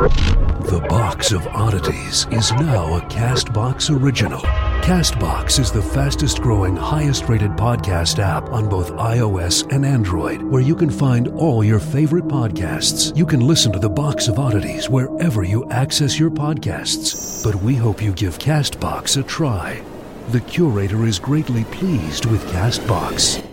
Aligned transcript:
The 0.00 0.82
Box 0.88 1.30
of 1.30 1.46
Oddities 1.48 2.26
is 2.30 2.52
now 2.52 2.96
a 2.96 3.02
Castbox 3.02 3.94
original. 3.94 4.40
Castbox 4.80 5.58
is 5.58 5.70
the 5.70 5.82
fastest 5.82 6.40
growing, 6.40 6.74
highest 6.74 7.28
rated 7.28 7.50
podcast 7.50 8.18
app 8.18 8.48
on 8.48 8.66
both 8.66 8.92
iOS 8.92 9.70
and 9.70 9.84
Android, 9.84 10.40
where 10.40 10.62
you 10.62 10.74
can 10.74 10.88
find 10.88 11.28
all 11.28 11.62
your 11.62 11.78
favorite 11.78 12.24
podcasts. 12.24 13.14
You 13.14 13.26
can 13.26 13.40
listen 13.40 13.72
to 13.72 13.78
The 13.78 13.90
Box 13.90 14.26
of 14.26 14.38
Oddities 14.38 14.88
wherever 14.88 15.44
you 15.44 15.68
access 15.68 16.18
your 16.18 16.30
podcasts. 16.30 17.44
But 17.44 17.62
we 17.62 17.74
hope 17.74 18.00
you 18.00 18.14
give 18.14 18.38
Castbox 18.38 19.20
a 19.20 19.22
try. 19.22 19.82
The 20.30 20.40
curator 20.40 21.04
is 21.04 21.18
greatly 21.18 21.64
pleased 21.64 22.24
with 22.24 22.42
Castbox. 22.46 23.46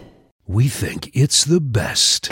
We 0.47 0.69
think 0.69 1.11
it's 1.13 1.43
the 1.43 1.59
best. 1.59 2.31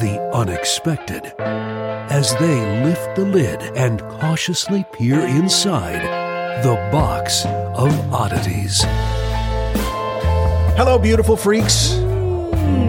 the 0.00 0.20
unexpected 0.34 1.32
as 1.38 2.36
they 2.36 2.84
lift 2.84 3.16
the 3.16 3.24
lid 3.24 3.62
and 3.76 4.00
cautiously 4.02 4.84
peer 4.92 5.20
inside 5.20 6.02
the 6.62 6.74
box 6.92 7.44
of 7.46 7.92
oddities. 8.12 8.82
Hello, 10.76 10.98
beautiful 10.98 11.36
freaks. 11.36 11.94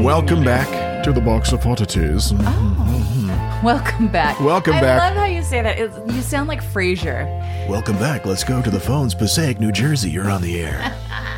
Welcome 0.04 0.44
back 0.44 1.04
to 1.04 1.14
the 1.14 1.22
box 1.22 1.54
of 1.54 1.66
oddities. 1.66 2.34
Oh, 2.36 3.62
Welcome 3.64 4.10
back. 4.10 4.40
Welcome 4.40 4.74
I 4.74 4.82
back. 4.82 5.02
I 5.02 5.08
love 5.08 5.18
how 5.18 5.26
you 5.26 5.44
say 5.44 5.62
that. 5.62 5.80
It, 5.80 5.92
you 6.14 6.22
sound 6.22 6.48
like 6.48 6.62
Frasier. 6.62 7.26
Welcome 7.68 7.98
back. 7.98 8.26
Let's 8.26 8.44
go 8.44 8.62
to 8.62 8.70
the 8.70 8.80
phones. 8.80 9.16
Passaic, 9.16 9.60
New 9.60 9.72
Jersey. 9.72 10.12
You're 10.12 10.30
on 10.30 10.42
the 10.42 10.62
air. 10.62 10.96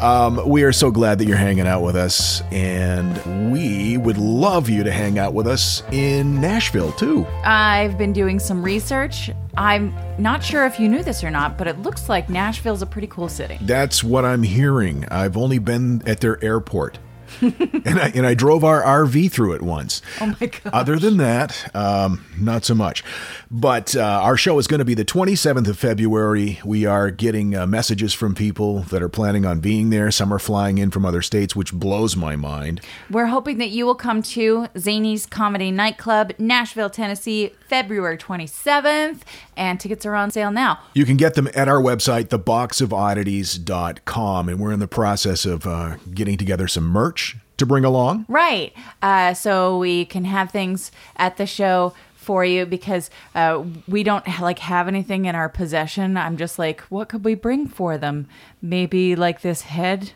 um, 0.00 0.48
we 0.48 0.62
are 0.62 0.72
so 0.72 0.90
glad 0.90 1.18
that 1.18 1.26
you're 1.26 1.36
hanging 1.36 1.66
out 1.66 1.82
with 1.82 1.96
us, 1.96 2.42
and 2.52 3.52
we 3.52 3.96
would 3.96 4.18
love 4.18 4.68
you 4.68 4.84
to 4.84 4.92
hang 4.92 5.18
out 5.18 5.34
with 5.34 5.46
us 5.46 5.82
in 5.92 6.40
Nashville 6.40 6.92
too. 6.92 7.26
I've 7.44 7.98
been 7.98 8.12
doing 8.12 8.38
some 8.38 8.62
research. 8.62 9.30
I'm 9.56 9.94
not 10.18 10.44
sure 10.44 10.66
if 10.66 10.78
you 10.78 10.88
knew 10.88 11.02
this 11.02 11.24
or 11.24 11.30
not, 11.30 11.56
but 11.56 11.66
it 11.66 11.78
looks 11.80 12.08
like 12.08 12.28
Nashville's 12.28 12.82
a 12.82 12.86
pretty 12.86 13.08
cool 13.08 13.28
city. 13.28 13.58
That's 13.62 14.04
what 14.04 14.24
I'm 14.24 14.42
hearing. 14.42 15.06
I've 15.10 15.36
only 15.36 15.58
been 15.58 16.02
at 16.06 16.20
their 16.20 16.42
airport. 16.44 16.98
and 17.84 17.98
I 17.98 18.12
and 18.14 18.26
I 18.26 18.34
drove 18.34 18.64
our 18.64 18.82
RV 18.82 19.30
through 19.30 19.54
it 19.54 19.62
once. 19.62 20.02
Oh 20.20 20.34
my 20.40 20.46
god. 20.46 20.72
Other 20.72 20.98
than 20.98 21.16
that, 21.18 21.74
um, 21.74 22.24
not 22.38 22.64
so 22.64 22.74
much. 22.74 23.04
But 23.50 23.94
uh, 23.94 24.02
our 24.02 24.36
show 24.36 24.58
is 24.58 24.66
going 24.66 24.78
to 24.78 24.84
be 24.84 24.94
the 24.94 25.04
27th 25.04 25.68
of 25.68 25.78
February. 25.78 26.60
We 26.64 26.86
are 26.86 27.10
getting 27.10 27.54
uh, 27.54 27.66
messages 27.66 28.14
from 28.14 28.34
people 28.34 28.80
that 28.84 29.02
are 29.02 29.08
planning 29.08 29.44
on 29.44 29.60
being 29.60 29.90
there. 29.90 30.10
Some 30.10 30.32
are 30.32 30.38
flying 30.38 30.78
in 30.78 30.90
from 30.90 31.04
other 31.04 31.22
states, 31.22 31.54
which 31.54 31.72
blows 31.72 32.16
my 32.16 32.36
mind. 32.36 32.80
We're 33.10 33.26
hoping 33.26 33.58
that 33.58 33.70
you 33.70 33.86
will 33.86 33.94
come 33.94 34.22
to 34.22 34.68
Zanies 34.74 35.28
Comedy 35.28 35.70
Nightclub, 35.70 36.32
Nashville, 36.38 36.90
Tennessee, 36.90 37.52
February 37.68 38.18
27th, 38.18 39.20
and 39.56 39.80
tickets 39.80 40.06
are 40.06 40.14
on 40.14 40.30
sale 40.30 40.50
now. 40.50 40.78
You 40.94 41.04
can 41.04 41.16
get 41.16 41.34
them 41.34 41.48
at 41.54 41.68
our 41.68 41.80
website, 41.80 42.26
theboxofoddities.com. 42.26 44.48
And 44.48 44.60
we're 44.60 44.72
in 44.72 44.80
the 44.80 44.88
process 44.88 45.44
of 45.44 45.66
uh, 45.66 45.96
getting 46.12 46.36
together 46.36 46.68
some 46.68 46.84
merch 46.84 47.36
to 47.56 47.66
bring 47.66 47.84
along. 47.84 48.26
Right. 48.28 48.72
Uh, 49.02 49.34
so 49.34 49.78
we 49.78 50.04
can 50.04 50.24
have 50.24 50.50
things 50.50 50.90
at 51.16 51.36
the 51.36 51.46
show 51.46 51.94
for 52.14 52.44
you 52.44 52.66
because 52.66 53.08
uh, 53.34 53.62
we 53.86 54.02
don't 54.02 54.26
like 54.40 54.58
have 54.58 54.88
anything 54.88 55.26
in 55.26 55.34
our 55.34 55.48
possession. 55.48 56.16
I'm 56.16 56.36
just 56.36 56.58
like, 56.58 56.80
what 56.82 57.08
could 57.08 57.24
we 57.24 57.36
bring 57.36 57.68
for 57.68 57.96
them? 57.96 58.28
Maybe 58.60 59.14
like 59.14 59.42
this 59.42 59.62
head. 59.62 60.12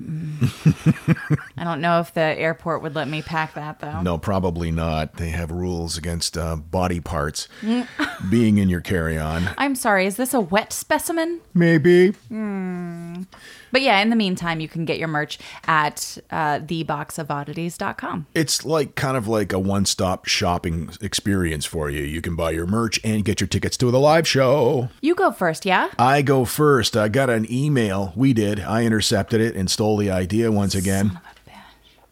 Mm. 0.00 1.38
I 1.56 1.64
don't 1.64 1.80
know 1.80 2.00
if 2.00 2.14
the 2.14 2.20
airport 2.20 2.82
would 2.82 2.94
let 2.94 3.08
me 3.08 3.22
pack 3.22 3.54
that 3.54 3.80
though. 3.80 4.00
No, 4.02 4.18
probably 4.18 4.70
not. 4.70 5.16
They 5.16 5.30
have 5.30 5.50
rules 5.50 5.96
against 5.98 6.36
uh, 6.36 6.56
body 6.56 7.00
parts 7.00 7.48
being 8.30 8.58
in 8.58 8.68
your 8.68 8.80
carry 8.80 9.18
on. 9.18 9.50
I'm 9.58 9.74
sorry. 9.74 10.06
Is 10.06 10.16
this 10.16 10.34
a 10.34 10.40
wet 10.40 10.72
specimen? 10.72 11.40
Maybe. 11.54 12.14
But 13.70 13.82
yeah, 13.82 14.00
in 14.00 14.10
the 14.10 14.16
meantime, 14.16 14.60
you 14.60 14.68
can 14.68 14.84
get 14.84 14.98
your 14.98 15.08
merch 15.08 15.38
at 15.66 16.18
uh, 16.30 16.60
theboxofoddities.com. 16.60 18.26
It's 18.34 18.64
like 18.64 18.94
kind 18.94 19.16
of 19.16 19.28
like 19.28 19.52
a 19.52 19.58
one 19.58 19.86
stop 19.86 20.26
shopping 20.26 20.90
experience 21.00 21.64
for 21.64 21.88
you. 21.90 22.02
You 22.02 22.20
can 22.20 22.36
buy 22.36 22.50
your 22.50 22.66
merch 22.66 23.00
and 23.02 23.24
get 23.24 23.40
your 23.40 23.48
tickets 23.48 23.76
to 23.78 23.90
the 23.90 23.98
live 24.00 24.28
show. 24.28 24.90
You 25.00 25.14
go 25.14 25.32
first, 25.32 25.64
yeah? 25.64 25.90
I 25.98 26.22
go 26.22 26.44
first. 26.44 26.96
I 26.96 27.08
got 27.08 27.30
an 27.30 27.50
email. 27.50 28.12
We 28.14 28.32
did. 28.32 28.60
I 28.60 28.84
intercepted 28.84 29.40
it 29.40 29.56
and 29.56 29.70
stole 29.70 29.96
the 29.96 30.10
idea 30.10 30.52
once 30.52 30.74
again. 30.74 31.18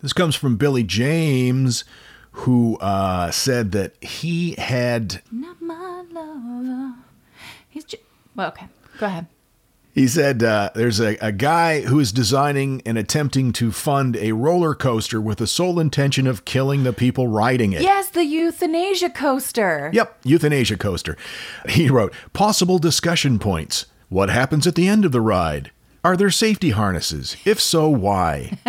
This 0.03 0.12
comes 0.15 0.34
from 0.34 0.56
Billy 0.56 0.82
James, 0.82 1.84
who 2.32 2.78
uh, 2.78 3.31
said 3.31 3.72
that 3.72 4.03
he 4.03 4.54
had 4.56 5.21
Not 5.31 5.60
my 5.60 6.04
lover. 6.10 6.94
He's 7.69 7.84
just. 7.84 8.03
Well, 8.34 8.48
okay. 8.48 8.66
Go 8.98 9.06
ahead. 9.06 9.27
He 9.93 10.06
said 10.06 10.43
uh, 10.43 10.71
there's 10.75 11.01
a, 11.01 11.17
a 11.21 11.33
guy 11.33 11.81
who 11.81 11.99
is 11.99 12.12
designing 12.12 12.81
and 12.87 12.97
attempting 12.97 13.53
to 13.55 13.73
fund 13.73 14.17
a 14.17 14.33
roller 14.33 14.75
coaster 14.75 15.21
with 15.21 15.39
the 15.39 15.47
sole 15.47 15.81
intention 15.81 16.27
of 16.27 16.45
killing 16.45 16.84
the 16.84 16.93
people 16.93 17.27
riding 17.27 17.73
it. 17.73 17.83
Yes, 17.83 18.09
the 18.09 18.25
euthanasia 18.25 19.11
coaster. 19.11 19.91
Yep, 19.93 20.19
euthanasia 20.25 20.77
coaster. 20.77 21.17
He 21.69 21.89
wrote 21.89 22.15
possible 22.33 22.78
discussion 22.78 23.39
points. 23.39 23.87
What 24.09 24.31
happens 24.31 24.66
at 24.66 24.77
the 24.77 24.87
end 24.89 25.04
of 25.04 25.13
the 25.13 25.21
ride? 25.21 25.72
Are 26.04 26.16
there 26.16 26.31
safety 26.31 26.71
harnesses? 26.71 27.37
If 27.45 27.60
so, 27.60 27.89
why? 27.89 28.59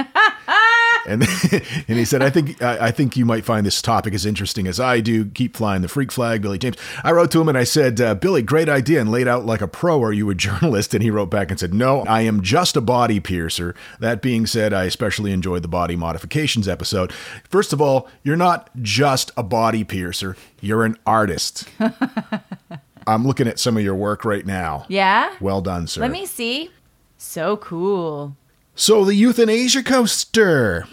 and 1.08 1.24
and 1.52 1.98
he 1.98 2.06
said, 2.06 2.22
I 2.22 2.30
think 2.30 2.62
I, 2.62 2.88
I 2.88 2.92
think 2.92 3.16
you 3.18 3.26
might 3.26 3.46
find 3.46 3.66
this 3.66 3.82
topic 3.82 4.14
as 4.14 4.26
interesting 4.26 4.68
as 4.68 4.80
I 4.80 5.00
do. 5.00 5.26
Keep 5.26 5.58
flying 5.58 5.82
the 5.82 5.88
freak 5.88 6.12
flag, 6.12 6.42
Billy 6.42 6.58
James. 6.58 6.78
I 7.04 7.12
wrote 7.12 7.32
to 7.32 7.42
him 7.42 7.50
and 7.50 7.58
I 7.58 7.64
said, 7.64 8.00
uh, 8.00 8.16
Billy, 8.16 8.42
great 8.42 8.70
idea, 8.70 9.02
and 9.02 9.12
laid 9.12 9.28
out 9.28 9.46
like 9.46 9.62
a 9.62 9.68
pro. 9.68 10.02
Are 10.04 10.14
you 10.14 10.30
a 10.30 10.36
journalist? 10.42 10.94
And 10.94 11.04
he 11.04 11.12
wrote 11.12 11.30
back 11.30 11.50
and 11.50 11.60
said, 11.60 11.74
No, 11.74 12.02
I 12.02 12.22
am 12.22 12.42
just 12.42 12.76
a 12.76 12.82
body 12.82 13.20
piercer. 13.20 13.76
That 14.00 14.22
being 14.22 14.46
said, 14.46 14.74
I 14.74 14.86
especially 14.86 15.32
enjoyed 15.32 15.62
the 15.62 15.68
body 15.68 15.96
modifications 15.96 16.68
episode. 16.68 17.12
First 17.50 17.74
of 17.74 17.82
all, 17.82 18.08
you're 18.24 18.38
not 18.38 18.70
just 18.82 19.32
a 19.38 19.44
body 19.44 19.84
piercer; 19.84 20.36
you're 20.60 20.84
an 20.84 20.98
artist. 21.06 21.68
I'm 23.08 23.26
looking 23.26 23.48
at 23.48 23.60
some 23.60 23.78
of 23.78 23.84
your 23.84 23.96
work 23.96 24.26
right 24.26 24.46
now. 24.46 24.86
Yeah? 24.88 25.36
Well 25.40 25.62
done, 25.62 25.88
sir. 25.88 26.02
Let 26.02 26.12
me 26.12 26.26
see. 26.26 26.70
So 27.18 27.58
cool. 27.58 28.36
So 28.82 29.06
the 29.06 29.14
euthanasia 29.14 29.84
coaster. 29.84 30.88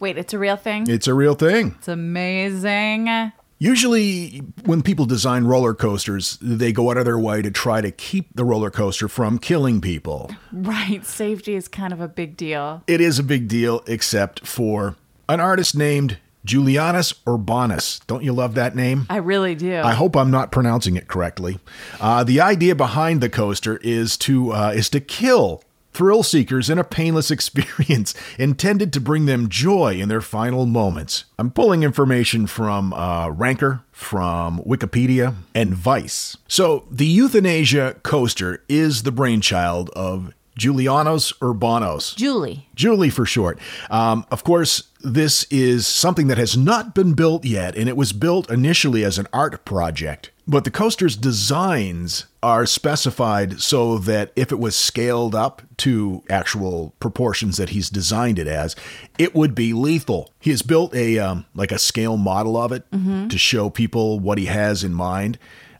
Wait, 0.00 0.18
it's 0.18 0.34
a 0.34 0.38
real 0.38 0.56
thing? 0.56 0.84
It's 0.86 1.06
a 1.06 1.14
real 1.14 1.34
thing. 1.34 1.74
It's 1.78 1.88
amazing. 1.88 3.32
Usually, 3.58 4.42
when 4.66 4.82
people 4.82 5.06
design 5.06 5.44
roller 5.44 5.72
coasters, 5.72 6.36
they 6.42 6.72
go 6.72 6.90
out 6.90 6.98
of 6.98 7.06
their 7.06 7.18
way 7.18 7.40
to 7.40 7.50
try 7.50 7.80
to 7.80 7.90
keep 7.90 8.36
the 8.36 8.44
roller 8.44 8.70
coaster 8.70 9.08
from 9.08 9.38
killing 9.38 9.80
people. 9.80 10.30
Right. 10.52 11.06
Safety 11.06 11.54
is 11.54 11.68
kind 11.68 11.94
of 11.94 12.02
a 12.02 12.08
big 12.08 12.36
deal. 12.36 12.82
It 12.86 13.00
is 13.00 13.18
a 13.18 13.22
big 13.22 13.48
deal, 13.48 13.82
except 13.86 14.46
for 14.46 14.96
an 15.26 15.40
artist 15.40 15.74
named 15.74 16.18
Julijonas 16.46 17.14
Urbonas. 17.24 18.06
Don't 18.06 18.24
you 18.24 18.34
love 18.34 18.54
that 18.56 18.76
name? 18.76 19.06
I 19.08 19.16
really 19.16 19.54
do. 19.54 19.80
I 19.80 19.94
hope 19.94 20.16
I'm 20.16 20.30
not 20.30 20.52
pronouncing 20.52 20.96
it 20.96 21.08
correctly. 21.08 21.60
Uh, 21.98 22.24
the 22.24 22.42
idea 22.42 22.74
behind 22.74 23.22
the 23.22 23.30
coaster 23.30 23.78
is 23.78 24.18
to 24.18 24.52
uh, 24.52 24.72
is 24.76 24.90
to 24.90 25.00
kill 25.00 25.62
thrill 25.96 26.22
seekers 26.22 26.68
in 26.68 26.78
a 26.78 26.84
painless 26.84 27.30
experience 27.36 28.14
intended 28.38 28.92
to 28.92 29.00
bring 29.00 29.24
them 29.24 29.48
joy 29.48 29.94
in 29.94 30.08
their 30.10 30.20
final 30.20 30.66
moments. 30.66 31.24
I'm 31.38 31.50
pulling 31.50 31.82
information 31.82 32.46
from 32.46 32.92
uh, 32.92 33.30
Ranker, 33.30 33.80
from 33.92 34.60
Wikipedia, 34.60 35.34
and 35.54 35.74
Vice. 35.74 36.36
So 36.48 36.84
the 36.90 37.06
euthanasia 37.06 37.96
coaster 38.02 38.62
is 38.68 39.04
the 39.04 39.12
brainchild 39.12 39.88
of 39.90 40.34
Julijonas 40.58 41.32
Urbonas. 41.38 42.14
Julie. 42.16 42.68
Julie 42.74 43.10
for 43.10 43.24
short. 43.24 43.58
Um, 43.90 44.26
of 44.30 44.44
course, 44.44 44.84
this 45.00 45.44
is 45.44 45.86
something 45.86 46.26
that 46.28 46.38
has 46.38 46.56
not 46.56 46.94
been 46.94 47.14
built 47.14 47.44
yet, 47.44 47.76
and 47.76 47.88
it 47.88 47.96
was 47.96 48.12
built 48.12 48.50
initially 48.50 49.04
as 49.04 49.18
an 49.18 49.28
art 49.32 49.64
project. 49.64 50.30
But 50.48 50.62
the 50.62 50.70
coaster's 50.70 51.16
designs 51.16 52.26
are 52.40 52.66
specified 52.66 53.60
so 53.60 53.98
that 53.98 54.30
if 54.36 54.52
it 54.52 54.60
was 54.60 54.76
scaled 54.76 55.34
up 55.34 55.62
to 55.78 56.22
actual 56.30 56.94
proportions 57.00 57.56
that 57.56 57.70
he's 57.70 57.90
designed 57.90 58.38
it 58.38 58.46
as, 58.46 58.76
it 59.18 59.34
would 59.34 59.56
be 59.56 59.72
lethal. 59.72 60.30
He 60.38 60.50
has 60.50 60.62
built 60.62 60.94
a 60.94 61.18
um, 61.18 61.46
like 61.54 61.72
a 61.72 61.80
scale 61.80 62.16
model 62.16 62.56
of 62.56 62.70
it 62.70 62.84
to 63.28 63.38
show 63.38 63.70
people 63.70 64.20
what 64.20 64.38
he 64.38 64.46
has 64.46 64.84
in 64.84 64.94
mind, 64.94 65.36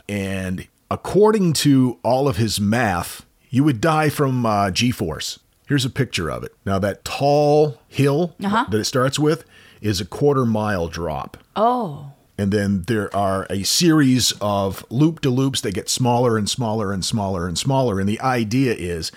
and 0.08 0.66
according 0.90 1.52
to 1.52 1.98
all 2.02 2.26
of 2.26 2.36
his 2.36 2.60
math, 2.60 3.24
you 3.50 3.62
would 3.62 3.80
die 3.80 4.08
from 4.08 4.44
uh, 4.44 4.72
G-force. 4.72 5.38
Here's 5.68 5.84
a 5.84 5.90
picture 5.90 6.28
of 6.28 6.42
it. 6.42 6.54
Now 6.64 6.80
that 6.80 7.04
tall 7.04 7.80
hill 7.88 8.34
that 8.70 8.80
it 8.80 8.84
starts 8.84 9.18
with 9.18 9.44
is 9.80 10.00
a 10.00 10.04
quarter 10.04 10.44
mile 10.44 10.88
drop. 10.88 11.36
Oh. 11.54 12.12
And 12.38 12.52
then 12.52 12.82
there 12.82 13.14
are 13.16 13.46
a 13.48 13.62
series 13.62 14.32
of 14.40 14.84
loop 14.90 15.20
de 15.20 15.30
loops 15.30 15.60
that 15.62 15.74
get 15.74 15.88
smaller 15.88 16.36
and 16.36 16.48
smaller 16.48 16.92
and 16.92 17.04
smaller 17.04 17.48
and 17.48 17.58
smaller. 17.58 17.98
And 17.98 18.08
the 18.08 18.20
idea 18.20 18.74
is 18.74 19.10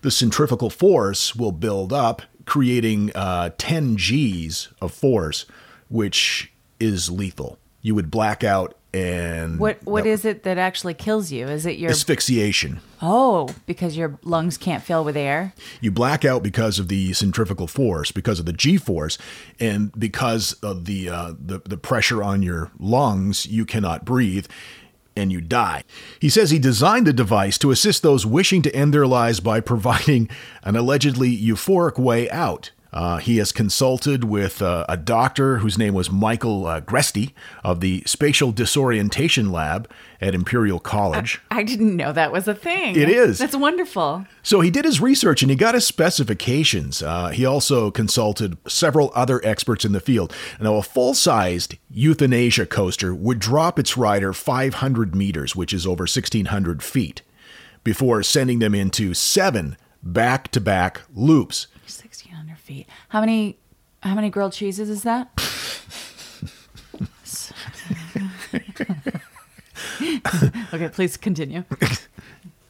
the 0.00 0.10
centrifugal 0.10 0.70
force 0.70 1.36
will 1.36 1.52
build 1.52 1.92
up, 1.92 2.22
creating 2.46 3.12
uh, 3.14 3.50
10 3.58 3.96
G's 3.96 4.68
of 4.80 4.92
force, 4.92 5.44
which 5.88 6.52
is 6.80 7.10
lethal. 7.10 7.58
You 7.82 7.94
would 7.94 8.10
black 8.10 8.42
out 8.42 8.76
and. 8.94 9.58
What 9.58 9.78
what 9.84 10.04
that- 10.04 10.10
is 10.10 10.24
it 10.24 10.42
that 10.44 10.58
actually 10.58 10.94
kills 10.94 11.30
you? 11.32 11.46
Is 11.48 11.66
it 11.66 11.78
your 11.78 11.90
Asphyxiation. 11.90 12.80
Oh, 13.00 13.48
because 13.66 13.96
your 13.96 14.18
lungs 14.22 14.56
can't 14.56 14.82
fill 14.82 15.04
with 15.04 15.16
air? 15.16 15.54
You 15.80 15.90
black 15.90 16.24
out 16.24 16.42
because 16.42 16.78
of 16.78 16.88
the 16.88 17.12
centrifugal 17.12 17.66
force, 17.66 18.12
because 18.12 18.38
of 18.38 18.46
the 18.46 18.52
G 18.52 18.76
force, 18.76 19.18
and 19.58 19.90
because 19.98 20.52
of 20.62 20.84
the, 20.84 21.08
uh, 21.08 21.32
the 21.38 21.60
the 21.64 21.76
pressure 21.76 22.22
on 22.22 22.42
your 22.42 22.70
lungs. 22.78 23.46
You 23.46 23.64
cannot 23.64 24.04
breathe, 24.04 24.46
and 25.16 25.32
you 25.32 25.40
die. 25.40 25.82
He 26.20 26.28
says 26.28 26.50
he 26.50 26.58
designed 26.58 27.06
the 27.06 27.12
device 27.12 27.58
to 27.58 27.70
assist 27.70 28.02
those 28.02 28.24
wishing 28.24 28.62
to 28.62 28.74
end 28.74 28.94
their 28.94 29.06
lives 29.06 29.40
by 29.40 29.60
providing 29.60 30.28
an 30.62 30.76
allegedly 30.76 31.36
euphoric 31.36 31.98
way 31.98 32.30
out. 32.30 32.70
Uh, 32.92 33.16
he 33.16 33.38
has 33.38 33.52
consulted 33.52 34.24
with 34.24 34.60
uh, 34.60 34.84
a 34.88 34.96
doctor 34.96 35.58
whose 35.58 35.78
name 35.78 35.94
was 35.94 36.10
Michael 36.10 36.66
uh, 36.66 36.80
Gresty 36.82 37.32
of 37.64 37.80
the 37.80 38.02
Spatial 38.04 38.52
Disorientation 38.52 39.50
Lab 39.50 39.90
at 40.20 40.34
Imperial 40.34 40.78
College. 40.78 41.40
I 41.50 41.62
didn't 41.62 41.96
know 41.96 42.12
that 42.12 42.32
was 42.32 42.46
a 42.46 42.54
thing. 42.54 42.94
It 42.96 43.08
is. 43.08 43.38
That's 43.38 43.56
wonderful. 43.56 44.26
So 44.42 44.60
he 44.60 44.70
did 44.70 44.84
his 44.84 45.00
research 45.00 45.42
and 45.42 45.50
he 45.50 45.56
got 45.56 45.74
his 45.74 45.86
specifications. 45.86 47.02
Uh, 47.02 47.28
he 47.28 47.46
also 47.46 47.90
consulted 47.90 48.58
several 48.68 49.10
other 49.14 49.40
experts 49.44 49.84
in 49.84 49.92
the 49.92 50.00
field. 50.00 50.34
Now, 50.60 50.76
a 50.76 50.82
full 50.82 51.14
sized 51.14 51.76
euthanasia 51.90 52.66
coaster 52.66 53.14
would 53.14 53.38
drop 53.38 53.78
its 53.78 53.96
rider 53.96 54.32
500 54.32 55.14
meters, 55.14 55.56
which 55.56 55.72
is 55.72 55.86
over 55.86 56.02
1,600 56.02 56.82
feet, 56.82 57.22
before 57.84 58.22
sending 58.22 58.58
them 58.58 58.74
into 58.74 59.14
seven 59.14 59.76
back 60.02 60.48
to 60.48 60.60
back 60.60 61.02
loops. 61.14 61.68
Feet. 62.72 62.86
How 63.10 63.20
many 63.20 63.58
how 64.02 64.14
many 64.14 64.30
grilled 64.30 64.52
cheeses 64.52 64.88
is 64.88 65.02
that? 65.02 65.30
okay, 70.72 70.88
please 70.88 71.16
continue. 71.16 71.64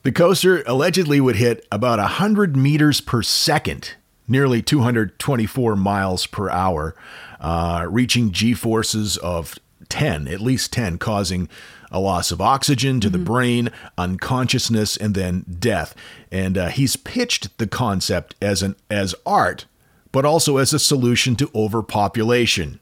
The 0.02 0.12
coaster 0.12 0.62
allegedly 0.66 1.20
would 1.20 1.36
hit 1.36 1.66
about 1.70 2.00
100 2.00 2.56
meters 2.56 3.00
per 3.00 3.22
second, 3.22 3.94
nearly 4.26 4.60
224 4.60 5.76
miles 5.76 6.26
per 6.26 6.50
hour, 6.50 6.96
uh, 7.40 7.86
reaching 7.88 8.32
G 8.32 8.52
forces 8.52 9.16
of 9.18 9.56
10, 9.88 10.26
at 10.26 10.40
least 10.40 10.72
10, 10.72 10.98
causing 10.98 11.48
a 11.92 12.00
loss 12.00 12.32
of 12.32 12.40
oxygen 12.40 12.98
to 13.00 13.10
the 13.10 13.18
brain, 13.18 13.70
unconsciousness, 13.96 14.96
and 14.96 15.14
then 15.14 15.44
death. 15.60 15.94
And 16.32 16.58
uh, 16.58 16.68
he's 16.68 16.96
pitched 16.96 17.56
the 17.58 17.66
concept 17.66 18.34
as 18.42 18.62
an 18.62 18.74
as 18.90 19.14
art, 19.24 19.66
but 20.12 20.24
also 20.24 20.58
as 20.58 20.72
a 20.72 20.78
solution 20.78 21.34
to 21.36 21.50
overpopulation 21.54 22.78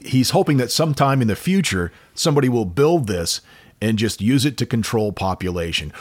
he's 0.00 0.30
hoping 0.30 0.56
that 0.58 0.70
sometime 0.70 1.22
in 1.22 1.28
the 1.28 1.36
future 1.36 1.90
somebody 2.14 2.48
will 2.48 2.64
build 2.66 3.06
this 3.06 3.40
and 3.80 3.98
just 3.98 4.20
use 4.20 4.44
it 4.44 4.56
to 4.56 4.66
control 4.66 5.12
population. 5.12 5.92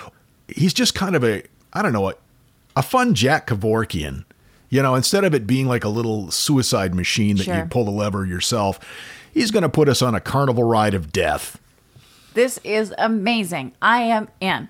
He's 0.47 0.73
just 0.73 0.95
kind 0.95 1.15
of 1.15 1.23
a 1.23 1.43
I 1.73 1.81
don't 1.81 1.93
know 1.93 2.09
a, 2.09 2.13
a 2.75 2.81
fun 2.83 3.13
Jack 3.13 3.47
Kevorkian. 3.47 4.25
You 4.69 4.81
know, 4.81 4.95
instead 4.95 5.23
of 5.23 5.33
it 5.33 5.45
being 5.45 5.67
like 5.67 5.83
a 5.83 5.89
little 5.89 6.31
suicide 6.31 6.95
machine 6.95 7.37
that 7.37 7.43
Sure. 7.43 7.55
you 7.55 7.65
pull 7.65 7.85
the 7.85 7.91
lever 7.91 8.25
yourself, 8.25 8.79
he's 9.33 9.51
going 9.51 9.63
to 9.63 9.69
put 9.69 9.87
us 9.87 10.01
on 10.01 10.15
a 10.15 10.19
carnival 10.19 10.63
ride 10.63 10.93
of 10.93 11.11
death. 11.11 11.59
This 12.33 12.59
is 12.63 12.93
amazing. 12.97 13.73
I 13.81 14.01
am 14.01 14.27
in. 14.39 14.67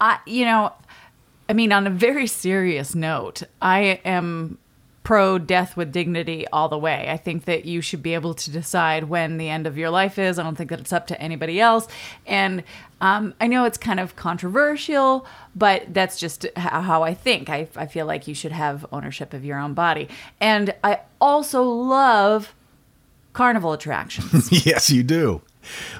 I 0.00 0.18
you 0.26 0.44
know, 0.44 0.72
I 1.48 1.52
mean 1.52 1.72
on 1.72 1.86
a 1.86 1.90
very 1.90 2.26
serious 2.26 2.94
note, 2.94 3.42
I 3.62 4.00
am 4.04 4.58
pro 5.06 5.38
death 5.38 5.76
with 5.76 5.92
dignity 5.92 6.44
all 6.52 6.68
the 6.68 6.76
way. 6.76 7.06
I 7.08 7.16
think 7.16 7.44
that 7.44 7.64
you 7.64 7.80
should 7.80 8.02
be 8.02 8.14
able 8.14 8.34
to 8.34 8.50
decide 8.50 9.04
when 9.04 9.36
the 9.36 9.48
end 9.48 9.64
of 9.64 9.78
your 9.78 9.88
life 9.88 10.18
is. 10.18 10.36
I 10.36 10.42
don't 10.42 10.56
think 10.56 10.68
that 10.70 10.80
it's 10.80 10.92
up 10.92 11.06
to 11.06 11.20
anybody 11.22 11.60
else. 11.60 11.86
And 12.26 12.64
um, 13.00 13.32
I 13.40 13.46
know 13.46 13.66
it's 13.66 13.78
kind 13.78 14.00
of 14.00 14.16
controversial, 14.16 15.24
but 15.54 15.94
that's 15.94 16.18
just 16.18 16.44
how 16.56 17.04
I 17.04 17.14
think. 17.14 17.48
I, 17.48 17.68
I 17.76 17.86
feel 17.86 18.04
like 18.04 18.26
you 18.26 18.34
should 18.34 18.50
have 18.50 18.84
ownership 18.90 19.32
of 19.32 19.44
your 19.44 19.60
own 19.60 19.74
body. 19.74 20.08
And 20.40 20.74
I 20.82 20.98
also 21.20 21.62
love 21.62 22.52
carnival 23.32 23.72
attractions. 23.72 24.50
yes, 24.66 24.90
you 24.90 25.04
do. 25.04 25.40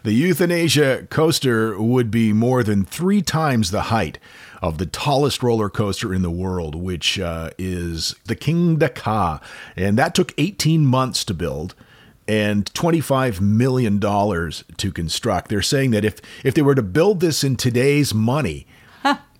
The 0.03 0.15
euthanasia 0.15 1.07
coaster 1.11 1.81
would 1.81 2.11
be 2.11 2.33
more 2.33 2.65
than 2.65 2.85
three 2.85 3.23
times 3.23 3.71
the 3.71 3.83
height 3.83 4.19
of 4.63 4.79
the 4.79 4.87
tallest 4.87 5.43
roller 5.43 5.69
coaster 5.69 6.15
in 6.15 6.23
the 6.23 6.31
world, 6.31 6.75
which 6.75 7.19
uh, 7.19 7.51
is 7.59 8.15
the 8.25 8.37
Kingda 8.37 8.95
Ka. 8.95 9.41
And 9.77 9.99
that 9.99 10.15
took 10.15 10.33
18 10.39 10.87
months 10.87 11.25
to 11.25 11.35
build 11.35 11.75
and 12.29 12.73
$25 12.73 13.41
million 13.41 14.01
to 14.01 14.93
construct. 14.93 15.49
They're 15.49 15.63
saying 15.63 15.93
that 15.93 16.05
if, 16.05 16.21
if 16.45 16.55
they 16.55 16.63
were 16.63 16.75
to 16.75 16.83
build 16.83 17.21
this 17.21 17.45
in 17.45 17.57
today's 17.57 18.13
money, 18.13 18.67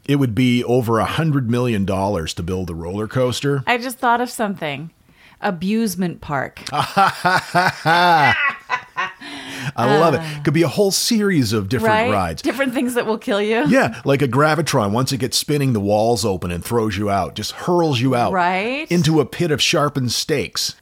it 0.07 0.17
would 0.17 0.35
be 0.35 0.63
over 0.65 0.95
$100 0.95 1.49
million 1.49 1.85
to 1.85 2.43
build 2.45 2.69
the 2.69 2.75
roller 2.75 3.09
coaster. 3.09 3.65
I 3.67 3.79
just 3.79 3.99
thought 3.99 4.21
of 4.21 4.31
something. 4.31 4.93
Abusement 5.41 6.21
park. 6.21 6.63
I 9.75 9.99
love 9.99 10.15
it. 10.15 10.45
Could 10.45 10.55
be 10.55 10.63
a 10.63 10.69
whole 10.69 10.91
series 10.91 11.53
of 11.53 11.69
different 11.69 11.93
right? 11.95 12.11
rides. 12.13 12.43
Different 12.43 12.75
things 12.75 12.95
that 12.95 13.07
will 13.07 13.19
kill 13.19 13.41
you. 13.41 13.65
Yeah, 13.67 14.01
like 14.05 14.23
a 14.23 14.29
gravitron. 14.29 14.93
Once 14.93 15.13
it 15.13 15.19
gets 15.19 15.37
spinning, 15.37 15.73
the 15.73 15.81
walls 15.81 16.25
open 16.25 16.51
and 16.51 16.65
throws 16.65 16.97
you 16.97 17.11
out, 17.11 17.35
just 17.35 17.53
hurls 17.53 18.01
you 18.01 18.15
out 18.15 18.33
Right. 18.33 18.91
into 18.91 19.21
a 19.21 19.27
pit 19.27 19.51
of 19.51 19.61
sharpened 19.63 20.13
stakes. 20.13 20.75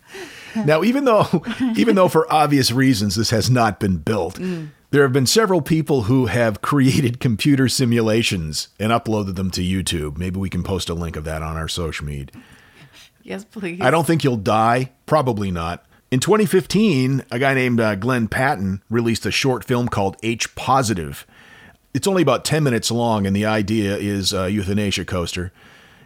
Now, 0.54 0.82
even 0.84 1.04
though, 1.04 1.42
even 1.76 1.96
though 1.96 2.08
for 2.08 2.32
obvious 2.32 2.70
reasons 2.70 3.16
this 3.16 3.30
has 3.30 3.50
not 3.50 3.80
been 3.80 3.96
built, 3.98 4.34
Mm. 4.38 4.68
there 4.90 5.02
have 5.02 5.12
been 5.12 5.26
several 5.26 5.60
people 5.62 6.02
who 6.02 6.26
have 6.26 6.62
created 6.62 7.18
computer 7.18 7.68
simulations 7.68 8.68
and 8.78 8.92
uploaded 8.92 9.34
them 9.34 9.50
to 9.52 9.60
YouTube. 9.62 10.16
Maybe 10.16 10.38
we 10.38 10.48
can 10.48 10.62
post 10.62 10.88
a 10.88 10.94
link 10.94 11.16
of 11.16 11.24
that 11.24 11.42
on 11.42 11.56
our 11.56 11.66
social 11.68 12.06
media. 12.06 12.26
Yes, 13.24 13.44
please. 13.44 13.80
I 13.80 13.90
don't 13.90 14.06
think 14.06 14.22
you'll 14.22 14.36
die. 14.36 14.90
Probably 15.06 15.50
not. 15.50 15.84
In 16.11 16.20
2015, 16.20 17.25
a 17.30 17.38
guy 17.38 17.54
named 17.54 17.80
uh, 17.80 17.94
Glenn 17.96 18.28
Patton 18.28 18.82
released 18.88 19.26
a 19.26 19.30
short 19.30 19.64
film 19.64 19.88
called 19.88 20.16
H 20.23 20.54
Positive. 20.54 21.26
It's 21.92 22.06
only 22.06 22.23
about 22.23 22.44
10 22.44 22.62
minutes 22.62 22.90
long, 22.90 23.26
and 23.26 23.34
the 23.34 23.46
idea 23.46 23.96
is 23.96 24.32
a 24.32 24.50
euthanasia 24.50 25.04
coaster. 25.04 25.52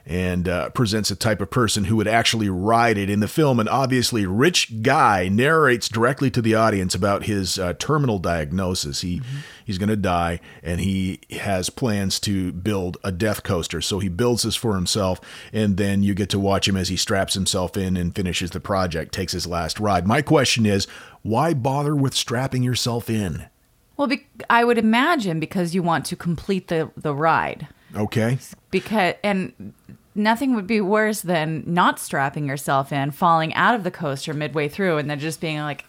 And 0.09 0.49
uh, 0.49 0.71
presents 0.71 1.11
a 1.11 1.17
type 1.17 1.43
of 1.43 1.51
person 1.51 1.85
who 1.85 1.97
would 1.97 2.09
actually 2.09 2.49
ride 2.49 2.97
it 2.97 3.11
in 3.11 3.21
the 3.21 3.29
film. 3.29 3.61
And 3.61 3.69
obviously, 3.69 4.25
Rich 4.25 4.83
Guy 4.83 5.29
narrates 5.29 5.87
directly 5.87 6.31
to 6.31 6.41
the 6.41 6.55
audience 6.55 6.95
about 6.95 7.25
his 7.25 7.59
uh, 7.59 7.75
terminal 7.75 8.19
diagnosis. 8.19 9.03
He 9.03 9.21
he's 9.67 9.77
going 9.77 9.91
to 9.91 9.97
die, 9.97 10.41
and 10.63 10.81
he 10.81 11.21
has 11.39 11.69
plans 11.69 12.19
to 12.21 12.53
build 12.53 12.97
a 13.05 13.13
death 13.13 13.43
coaster. 13.43 13.83
So 13.83 13.99
he 13.99 14.09
builds 14.09 14.45
this 14.45 14.57
for 14.57 14.75
himself, 14.75 15.21
and 15.53 15.77
then 15.77 16.03
you 16.03 16.15
get 16.15 16.31
to 16.31 16.39
watch 16.41 16.67
him 16.67 16.77
as 16.77 16.89
he 16.89 16.97
straps 16.97 17.35
himself 17.35 17.77
in 17.77 17.99
and 17.99 18.15
finishes 18.15 18.51
the 18.51 18.61
project, 18.61 19.13
takes 19.13 19.33
his 19.33 19.47
last 19.47 19.79
ride. 19.79 20.07
My 20.07 20.23
question 20.23 20.65
is, 20.65 20.87
why 21.21 21.53
bother 21.53 21.95
with 21.95 22.15
strapping 22.15 22.63
yourself 22.63 23.11
in? 23.11 23.47
Well, 23.99 24.07
be- 24.07 24.27
I 24.49 24.65
would 24.65 24.79
imagine 24.79 25.39
because 25.39 25.75
you 25.75 25.83
want 25.83 26.07
to 26.07 26.17
complete 26.17 26.69
the 26.69 26.91
the 26.97 27.15
ride. 27.15 27.69
Okay. 27.95 28.39
Because 28.71 29.15
and 29.23 29.75
nothing 30.19 30.55
would 30.55 30.67
be 30.67 30.81
worse 30.81 31.21
than 31.23 31.63
not 31.67 31.99
strapping 31.99 32.47
yourself 32.47 32.93
in, 32.93 33.11
falling 33.13 33.55
out 33.55 33.75
of 33.75 33.85
the 33.85 33.91
coaster 33.91 34.35
midway 34.35 34.69
through, 34.69 34.99
and 34.99 35.09
then 35.09 35.19
just 35.19 35.41
being 35.41 35.59
like, 35.61 35.85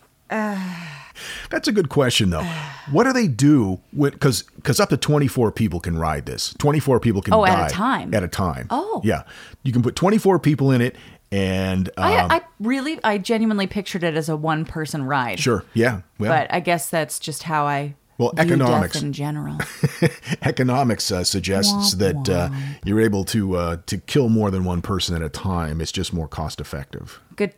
That's 1.50 1.68
a 1.68 1.72
good 1.72 1.90
question, 1.90 2.30
though. 2.30 2.48
What 2.92 3.04
do 3.04 3.14
they 3.14 3.28
do 3.28 3.80
with 3.94 4.14
because 4.14 4.42
because 4.42 4.80
up 4.80 4.90
to 4.90 4.98
twenty 4.98 5.28
four 5.28 5.52
people 5.52 5.80
can 5.80 5.96
ride 5.96 6.26
this. 6.26 6.56
Twenty 6.58 6.80
four 6.80 7.00
people 7.00 7.22
can 7.22 7.36
Oh, 7.36 7.46
at 7.46 7.70
a 7.70 7.74
time. 7.74 8.16
At 8.16 8.24
a 8.24 8.28
time. 8.28 8.66
Oh. 8.72 9.00
yeah. 9.04 9.24
You 9.62 9.72
can 9.72 9.84
put 9.84 9.96
twenty 9.96 10.18
four 10.18 10.40
people 10.40 10.72
in 10.72 10.82
it, 10.82 10.96
and 11.32 11.88
um, 11.98 12.06
I, 12.06 12.38
I 12.38 12.42
really, 12.60 13.00
I 13.04 13.20
genuinely 13.20 13.68
pictured 13.68 14.04
it 14.04 14.16
as 14.16 14.28
a 14.28 14.36
one 14.36 14.66
person 14.66 15.04
ride. 15.04 15.40
sure, 15.40 15.66
yeah. 15.76 16.02
Well, 16.18 16.32
But 16.32 16.52
I 16.52 16.62
guess 16.62 16.90
that's 16.90 17.20
just 17.20 17.44
how 17.44 17.68
I 17.68 17.94
Well, 18.20 18.34
economics. 18.38 19.02
in 19.02 19.14
general. 19.14 19.58
economics 20.44 21.12
uh, 21.12 21.24
suggests 21.24 21.96
that 21.96 22.30
uh, 22.30 22.50
you're 22.84 23.02
able 23.02 23.24
to 23.26 23.56
uh, 23.56 23.78
to 23.88 23.98
kill 23.98 24.30
more 24.30 24.52
than 24.52 24.64
one 24.66 24.82
person 24.82 25.16
at 25.16 25.22
a 25.22 25.30
time. 25.30 25.82
It's 25.82 25.92
just 25.92 26.14
more 26.14 26.28
cost 26.28 26.60
effective. 26.62 27.20
Good, 27.36 27.54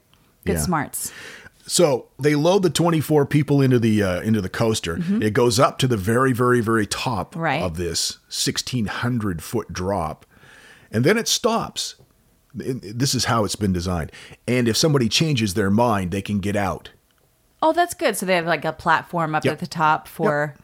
good 0.45 0.53
Yeah. 0.53 0.59
smarts. 0.61 1.11
So 1.67 2.07
they 2.19 2.35
load 2.35 2.63
the 2.63 2.69
24 2.69 3.25
people 3.27 3.61
into 3.61 3.79
the 3.79 4.01
uh, 4.03 4.21
into 4.21 4.41
the 4.41 4.49
coaster. 4.49 4.97
It 5.21 5.33
goes 5.33 5.59
up 5.59 5.77
to 5.79 5.87
the 5.87 5.97
very, 5.97 6.31
very, 6.33 6.61
very 6.61 6.85
top 6.87 7.31
Mm-hmm. 7.31 7.39
Right. 7.39 7.61
of 7.61 7.77
this 7.77 8.17
1600 8.27 9.41
foot 9.43 9.71
drop, 9.73 10.25
and 10.91 11.03
then 11.03 11.17
it 11.17 11.27
stops. 11.27 11.95
This 12.53 13.15
is 13.15 13.25
how 13.25 13.45
it's 13.45 13.55
been 13.55 13.71
designed. 13.73 14.11
And 14.47 14.67
if 14.67 14.75
somebody 14.75 15.07
changes 15.07 15.53
their 15.53 15.71
mind, 15.71 16.11
they 16.11 16.21
can 16.21 16.39
get 16.39 16.55
out. 16.55 16.89
Oh, 17.61 17.73
that's 17.73 17.93
good. 17.93 18.17
So 18.17 18.25
they 18.25 18.35
have 18.35 18.45
like 18.45 18.65
a 18.65 18.73
platform 18.73 19.35
up 19.35 19.45
Yep. 19.45 19.53
at 19.53 19.59
the 19.59 19.67
top 19.67 20.07
for. 20.07 20.55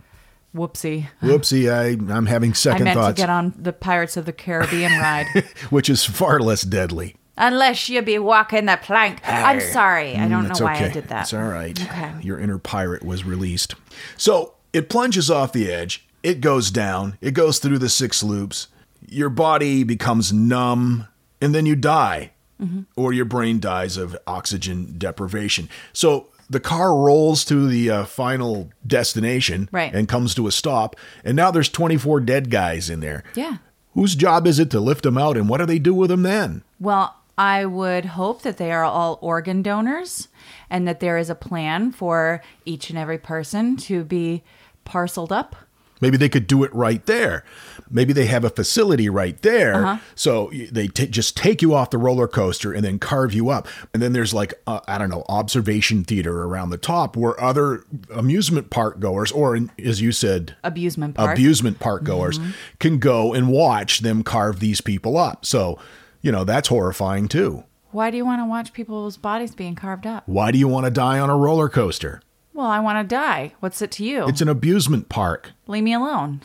Whoopsie. 0.56 1.08
Whoopsie, 1.22 1.72
I, 1.72 2.14
I'm 2.14 2.26
having 2.26 2.54
second 2.54 2.84
I 2.84 2.86
meant 2.86 2.98
thoughts, 3.00 3.16
to 3.16 3.22
get 3.22 3.30
on 3.30 3.54
the 3.60 3.74
Pirates 3.74 4.18
of 4.18 4.26
the 4.26 4.34
Caribbean 4.34 4.92
ride. 4.94 5.28
which 5.70 5.90
is 5.90 6.04
far 6.04 6.40
less 6.40 6.64
deadly. 6.64 7.16
Unless 7.38 7.90
you 7.90 8.02
be 8.02 8.18
walking 8.18 8.66
the 8.66 8.80
plank. 8.82 9.20
I'm 9.28 9.60
sorry. 9.62 10.16
I 10.16 10.28
don't 10.28 10.46
Mm, 10.48 10.58
know 10.60 10.66
why 10.66 10.76
okay. 10.76 10.86
I 10.86 10.90
did 10.90 11.10
that. 11.10 11.24
It's 11.24 11.34
all 11.34 11.44
right. 11.44 11.80
Okay. 11.80 12.12
Your 12.22 12.40
inner 12.40 12.58
pirate 12.58 13.04
was 13.06 13.24
released. 13.24 13.76
So 14.16 14.56
it 14.74 14.90
plunges 14.90 15.30
off 15.30 15.54
the 15.54 15.72
edge. 15.72 16.08
It 16.24 16.42
goes 16.42 16.72
down. 16.72 17.18
It 17.22 17.36
goes 17.36 17.60
through 17.60 17.78
the 17.78 17.90
six 17.90 18.24
loops. 18.24 18.70
Your 19.08 19.30
body 19.30 19.84
becomes 19.84 20.34
numb, 20.34 21.08
and 21.40 21.54
then 21.54 21.66
you 21.68 21.76
die, 21.76 22.32
Mm-hmm. 22.60 22.82
or 22.96 23.14
your 23.14 23.26
brain 23.26 23.60
dies 23.60 23.98
of 23.98 24.18
oxygen 24.26 24.96
deprivation. 24.98 25.70
So 25.94 26.30
the 26.50 26.60
car 26.60 26.96
rolls 26.96 27.44
to 27.46 27.68
the 27.68 27.90
uh, 27.90 28.06
final 28.06 28.70
destination 28.86 29.68
Right. 29.72 29.94
and 29.94 30.08
comes 30.08 30.34
to 30.36 30.48
a 30.48 30.52
stop. 30.52 30.96
And 31.24 31.36
now 31.36 31.52
there's 31.52 31.70
24 31.70 32.22
dead 32.22 32.50
guys 32.50 32.90
in 32.90 33.00
there. 33.02 33.24
Yeah. 33.36 33.58
Whose 33.94 34.16
job 34.16 34.46
is 34.48 34.60
it 34.60 34.70
to 34.72 34.80
lift 34.80 35.04
them 35.04 35.18
out, 35.18 35.38
and 35.38 35.50
what 35.50 35.58
do 35.58 35.66
they 35.66 35.80
do 35.80 35.94
with 35.94 36.10
them 36.10 36.22
then? 36.24 36.64
Well, 36.80 37.16
I 37.38 37.66
would 37.66 38.06
hope 38.06 38.42
that 38.44 38.58
they 38.58 38.72
are 38.72 38.84
all 38.84 39.20
organ 39.22 39.62
donors 39.62 40.28
and 40.70 40.88
that 40.88 41.00
there 41.00 41.18
is 41.18 41.30
a 41.30 41.36
plan 41.36 41.92
for 41.92 42.42
each 42.66 42.90
and 42.90 42.98
every 42.98 43.18
person 43.18 43.76
to 43.78 44.04
be 44.04 44.44
parceled 44.86 45.32
up. 45.32 45.56
Maybe 46.02 46.18
they 46.18 46.30
could 46.30 46.48
do 46.48 46.64
it 46.64 46.74
right 46.76 47.06
there. 47.06 47.44
Maybe 47.90 48.14
they 48.14 48.26
have 48.26 48.44
a 48.44 48.50
facility 48.50 49.10
right 49.10 49.42
there. 49.42 49.76
Uh-huh. 49.86 49.98
So 50.16 50.52
they 50.72 50.88
t- 50.88 51.08
just 51.08 51.36
take 51.38 51.62
you 51.62 51.74
off 51.74 51.90
the 51.90 51.98
roller 51.98 52.28
coaster 52.28 52.74
and 52.74 52.84
then 52.84 53.00
carve 53.00 53.34
you 53.34 53.50
up. 53.50 53.68
And 53.94 54.04
then 54.04 54.14
there's 54.14 54.34
like, 54.34 54.54
uh, 54.68 54.82
I 54.88 54.98
don't 54.98 55.10
know, 55.10 55.24
observation 55.30 56.04
theater 56.04 56.44
around 56.44 56.70
the 56.70 56.78
top 56.78 57.16
where 57.16 57.40
other 57.42 57.84
amusement 58.14 58.70
park 58.70 59.00
goers, 59.00 59.32
or 59.32 59.56
in- 59.56 59.72
as 59.84 60.02
you 60.02 60.12
said, 60.12 60.56
Abusement 60.64 61.16
park. 61.16 61.32
abusement 61.34 61.80
park 61.80 62.04
goers, 62.04 62.38
Mm-hmm. 62.40 62.52
can 62.80 63.00
go 63.00 63.34
and 63.34 63.48
watch 63.50 64.00
them 64.00 64.22
carve 64.24 64.60
these 64.60 64.82
people 64.82 65.18
up. 65.18 65.46
So, 65.46 65.80
you 66.22 66.32
know, 66.32 66.44
that's 66.44 66.68
horrifying 66.68 67.28
too. 67.28 67.64
Why 67.92 68.12
do 68.12 68.18
you 68.18 68.26
want 68.26 68.42
to 68.42 68.46
watch 68.46 68.74
people's 68.74 69.16
bodies 69.18 69.56
being 69.56 69.74
carved 69.76 70.06
up? 70.06 70.24
Why 70.28 70.52
do 70.52 70.58
you 70.60 70.68
want 70.68 70.86
to 70.86 70.92
die 70.92 71.20
on 71.20 71.30
a 71.30 71.38
roller 71.38 71.70
coaster? 71.70 72.22
Well, 72.58 72.66
I 72.66 72.80
want 72.80 73.08
to 73.08 73.16
die. 73.16 73.54
What's 73.60 73.84
it 73.84 73.92
to 73.92 74.04
you? 74.04 74.28
It's 74.28 74.42
an 74.42 74.50
abusement 74.50 75.10
park. 75.10 75.52
Leave 75.68 75.84
me 75.84 75.94
alone. 75.94 76.42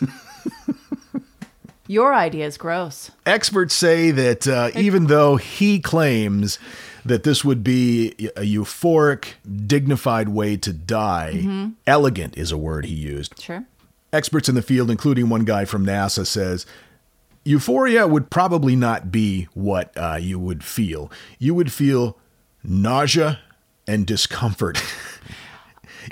Your 1.88 2.14
idea 2.14 2.46
is 2.46 2.56
gross. 2.56 3.10
Experts 3.26 3.74
say 3.74 4.12
that 4.12 4.46
uh, 4.46 4.70
even 4.76 5.08
though 5.08 5.34
he 5.34 5.80
claims 5.80 6.60
that 7.04 7.24
this 7.24 7.44
would 7.44 7.64
be 7.64 8.12
a 8.36 8.42
euphoric, 8.42 9.32
dignified 9.66 10.28
way 10.28 10.56
to 10.58 10.72
die, 10.72 11.72
elegant 11.88 12.38
is 12.38 12.52
a 12.52 12.56
word 12.56 12.84
he 12.84 12.94
used. 12.94 13.42
Sure. 13.42 13.64
Experts 14.12 14.48
in 14.48 14.54
the 14.54 14.62
field, 14.62 14.92
including 14.92 15.28
one 15.28 15.44
guy 15.44 15.64
from 15.64 15.84
NASA, 15.84 16.24
says 16.24 16.66
euphoria 17.42 18.06
would 18.06 18.30
probably 18.30 18.76
not 18.76 19.10
be 19.10 19.48
what 19.54 19.90
uh, 19.96 20.16
you 20.20 20.38
would 20.38 20.62
feel. 20.62 21.10
You 21.40 21.52
would 21.56 21.72
feel 21.72 22.16
nausea 22.62 23.40
and 23.88 24.06
discomfort. 24.06 24.80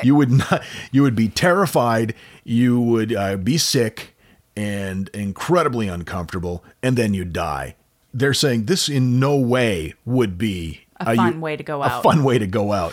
you 0.03 0.15
would 0.15 0.31
not. 0.31 0.63
You 0.93 1.03
would 1.03 1.17
be 1.17 1.29
terrified. 1.29 2.15
You 2.45 2.81
would 2.81 3.15
uh, 3.15 3.37
be 3.37 3.59
sick 3.59 4.15
and 4.57 5.09
incredibly 5.15 5.89
uncomfortable, 5.89 6.65
and 6.83 6.97
then 6.97 7.15
you'd 7.15 7.33
die. 7.33 7.77
They're 8.13 8.35
saying 8.35 8.67
this 8.67 8.89
in 8.89 9.21
no 9.21 9.37
way 9.37 9.95
would 10.05 10.37
be 10.37 10.83
A 10.99 11.15
fun 11.15 11.41
way 11.41 11.57
to 11.57 11.63
go 11.63 11.83
out. 11.83 12.01
a 12.01 12.03
fun 12.03 12.25
way 12.25 12.39
to 12.39 12.47
go 12.47 12.73
out. 12.73 12.93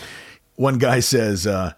One 0.56 0.78
guy 0.78 1.00
says 1.00 1.46
uh, 1.46 1.72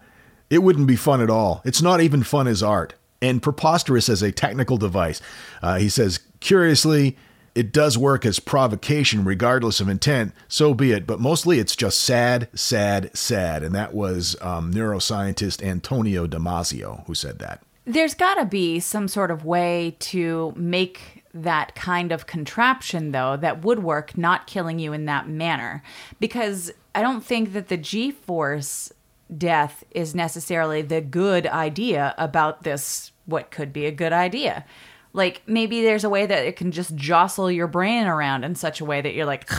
it 0.49 0.59
wouldn't 0.59 0.87
be 0.87 0.95
fun 0.95 1.21
at 1.21 1.29
all. 1.29 1.61
It's 1.65 1.81
not 1.81 2.01
even 2.01 2.23
fun 2.23 2.47
as 2.47 2.61
art 2.61 2.93
and 3.21 3.41
preposterous 3.41 4.09
as 4.09 4.21
a 4.21 4.31
technical 4.31 4.77
device. 4.77 5.21
Uh, 5.61 5.77
he 5.77 5.89
says, 5.89 6.19
curiously, 6.39 7.17
it 7.55 7.71
does 7.71 7.97
work 7.97 8.25
as 8.25 8.39
provocation 8.39 9.23
regardless 9.23 9.79
of 9.79 9.89
intent, 9.89 10.33
so 10.47 10.73
be 10.73 10.91
it, 10.91 11.05
but 11.05 11.19
mostly 11.19 11.59
it's 11.59 11.75
just 11.75 12.01
sad, 12.01 12.47
sad, 12.53 13.15
sad. 13.15 13.63
And 13.63 13.75
that 13.75 13.93
was 13.93 14.35
um, 14.41 14.73
neuroscientist 14.73 15.63
Antonio 15.63 16.27
Damasio 16.27 17.05
who 17.05 17.15
said 17.15 17.39
that. 17.39 17.61
There's 17.85 18.13
got 18.13 18.35
to 18.35 18.45
be 18.45 18.79
some 18.79 19.07
sort 19.07 19.31
of 19.31 19.43
way 19.43 19.95
to 19.99 20.53
make 20.55 21.23
that 21.33 21.75
kind 21.75 22.11
of 22.11 22.27
contraption, 22.27 23.11
though, 23.11 23.37
that 23.37 23.63
would 23.63 23.83
work, 23.83 24.17
not 24.17 24.47
killing 24.47 24.79
you 24.79 24.93
in 24.93 25.05
that 25.05 25.27
manner. 25.27 25.81
Because 26.19 26.71
I 26.93 27.01
don't 27.01 27.23
think 27.23 27.53
that 27.53 27.69
the 27.69 27.77
G 27.77 28.11
force 28.11 28.91
death 29.35 29.83
is 29.91 30.13
necessarily 30.13 30.81
the 30.81 31.01
good 31.01 31.47
idea 31.47 32.13
about 32.17 32.63
this, 32.63 33.11
what 33.25 33.49
could 33.49 33.71
be 33.71 33.85
a 33.85 33.91
good 33.91 34.13
idea. 34.13 34.65
Like 35.13 35.41
maybe 35.45 35.81
there's 35.81 36.03
a 36.03 36.09
way 36.09 36.25
that 36.25 36.45
it 36.45 36.55
can 36.55 36.71
just 36.71 36.95
jostle 36.95 37.51
your 37.51 37.67
brain 37.67 38.07
around 38.07 38.43
in 38.43 38.55
such 38.55 38.81
a 38.81 38.85
way 38.85 39.01
that 39.01 39.13
you're 39.13 39.25
like, 39.25 39.49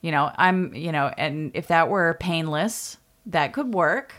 you 0.00 0.10
know, 0.10 0.30
I'm, 0.36 0.74
you 0.74 0.92
know, 0.92 1.12
and 1.16 1.50
if 1.54 1.68
that 1.68 1.88
were 1.88 2.16
painless, 2.20 2.96
that 3.26 3.52
could 3.52 3.74
work. 3.74 4.14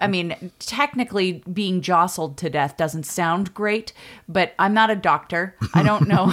I 0.00 0.06
mean, 0.06 0.50
technically, 0.58 1.44
being 1.52 1.82
jostled 1.82 2.38
to 2.38 2.48
death 2.48 2.78
doesn't 2.78 3.04
sound 3.04 3.52
great, 3.52 3.92
but 4.28 4.54
I'm 4.58 4.72
not 4.72 4.88
a 4.88 4.96
doctor. 4.96 5.54
I 5.74 5.82
don't 5.82 6.08
know. 6.08 6.32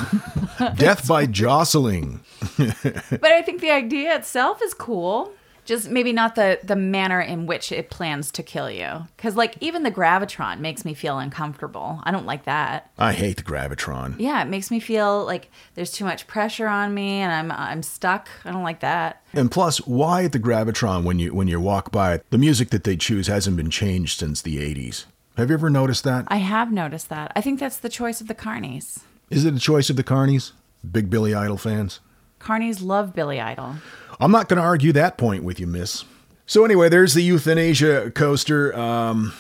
Death 0.78 1.06
by 1.06 1.26
jostling. 1.26 2.22
but 2.58 3.26
I 3.26 3.42
think 3.42 3.60
the 3.60 3.72
idea 3.72 4.16
itself 4.16 4.62
is 4.64 4.74
cool. 4.74 5.34
Just 5.68 5.90
maybe 5.90 6.14
not 6.14 6.36
the 6.36 6.60
the 6.64 6.76
manner 6.76 7.22
in 7.22 7.46
which 7.46 7.72
it 7.72 7.90
plans 7.90 8.32
to 8.32 8.42
kill 8.42 8.72
you. 8.72 9.08
Because 9.16 9.36
like 9.36 9.56
even 9.62 9.84
the 9.84 9.92
gravitron 9.92 10.60
makes 10.60 10.86
me 10.86 10.94
feel 10.94 11.20
uncomfortable. 11.20 12.02
I 12.04 12.12
don't 12.12 12.26
like 12.26 12.46
that. 12.46 12.90
I 12.98 13.14
hate 13.14 13.38
the 13.38 13.44
Gravitron. 13.44 14.16
Yeah, 14.18 14.42
it 14.42 14.48
makes 14.48 14.72
me 14.72 14.80
feel 14.80 15.26
like 15.26 15.52
there's 15.76 15.92
too 15.92 16.06
much 16.06 16.26
pressure 16.26 16.68
on 16.68 16.94
me 16.94 17.20
and 17.20 17.32
I'm 17.32 17.52
I'm 17.52 17.84
stuck. 17.84 18.30
I 18.46 18.52
don't 18.52 18.64
like 18.64 18.80
that. 18.80 19.22
And 19.34 19.52
plus, 19.52 19.86
why 19.86 20.24
at 20.24 20.32
the 20.32 20.40
Gravitron 20.40 21.04
when 21.04 21.20
you 21.20 21.34
when 21.36 21.48
you 21.48 21.60
walk 21.60 21.92
by 21.92 22.16
it, 22.16 22.26
the 22.30 22.38
music 22.38 22.70
that 22.70 22.86
they 22.86 22.96
choose 22.96 23.28
hasn't 23.28 23.58
been 23.58 23.70
changed 23.70 24.20
since 24.20 24.42
the 24.42 24.58
80s. 24.58 25.06
Have 25.36 25.50
you 25.50 25.54
ever 25.54 25.70
noticed 25.70 26.04
that? 26.06 26.26
I 26.30 26.38
have 26.38 26.72
noticed 26.72 27.10
that. 27.10 27.32
I 27.36 27.42
think 27.42 27.60
that's 27.60 27.78
the 27.78 27.90
choice 27.90 28.22
of 28.22 28.28
the 28.28 28.34
carnies. 28.34 29.02
Is 29.30 29.44
it 29.44 29.54
a 29.54 29.60
choice 29.60 29.90
of 29.90 29.98
the 29.98 30.04
Carnies? 30.04 30.54
Big 30.90 31.10
Billy 31.10 31.36
Idol 31.36 31.58
fans? 31.58 32.00
Carnies 32.40 32.84
love 32.84 33.14
Billy 33.14 33.40
Idol. 33.40 33.76
I'm 34.20 34.32
not 34.32 34.50
going 34.50 34.58
to 34.58 34.64
argue 34.64 34.92
that 34.94 35.18
point 35.18 35.44
with 35.44 35.60
you, 35.60 35.68
miss. 35.68 36.06
So, 36.46 36.64
anyway, 36.64 36.90
there's 36.90 37.14
the 37.14 37.22
euthanasia 37.22 38.12
coaster. 38.12 38.78
Um, 38.78 39.34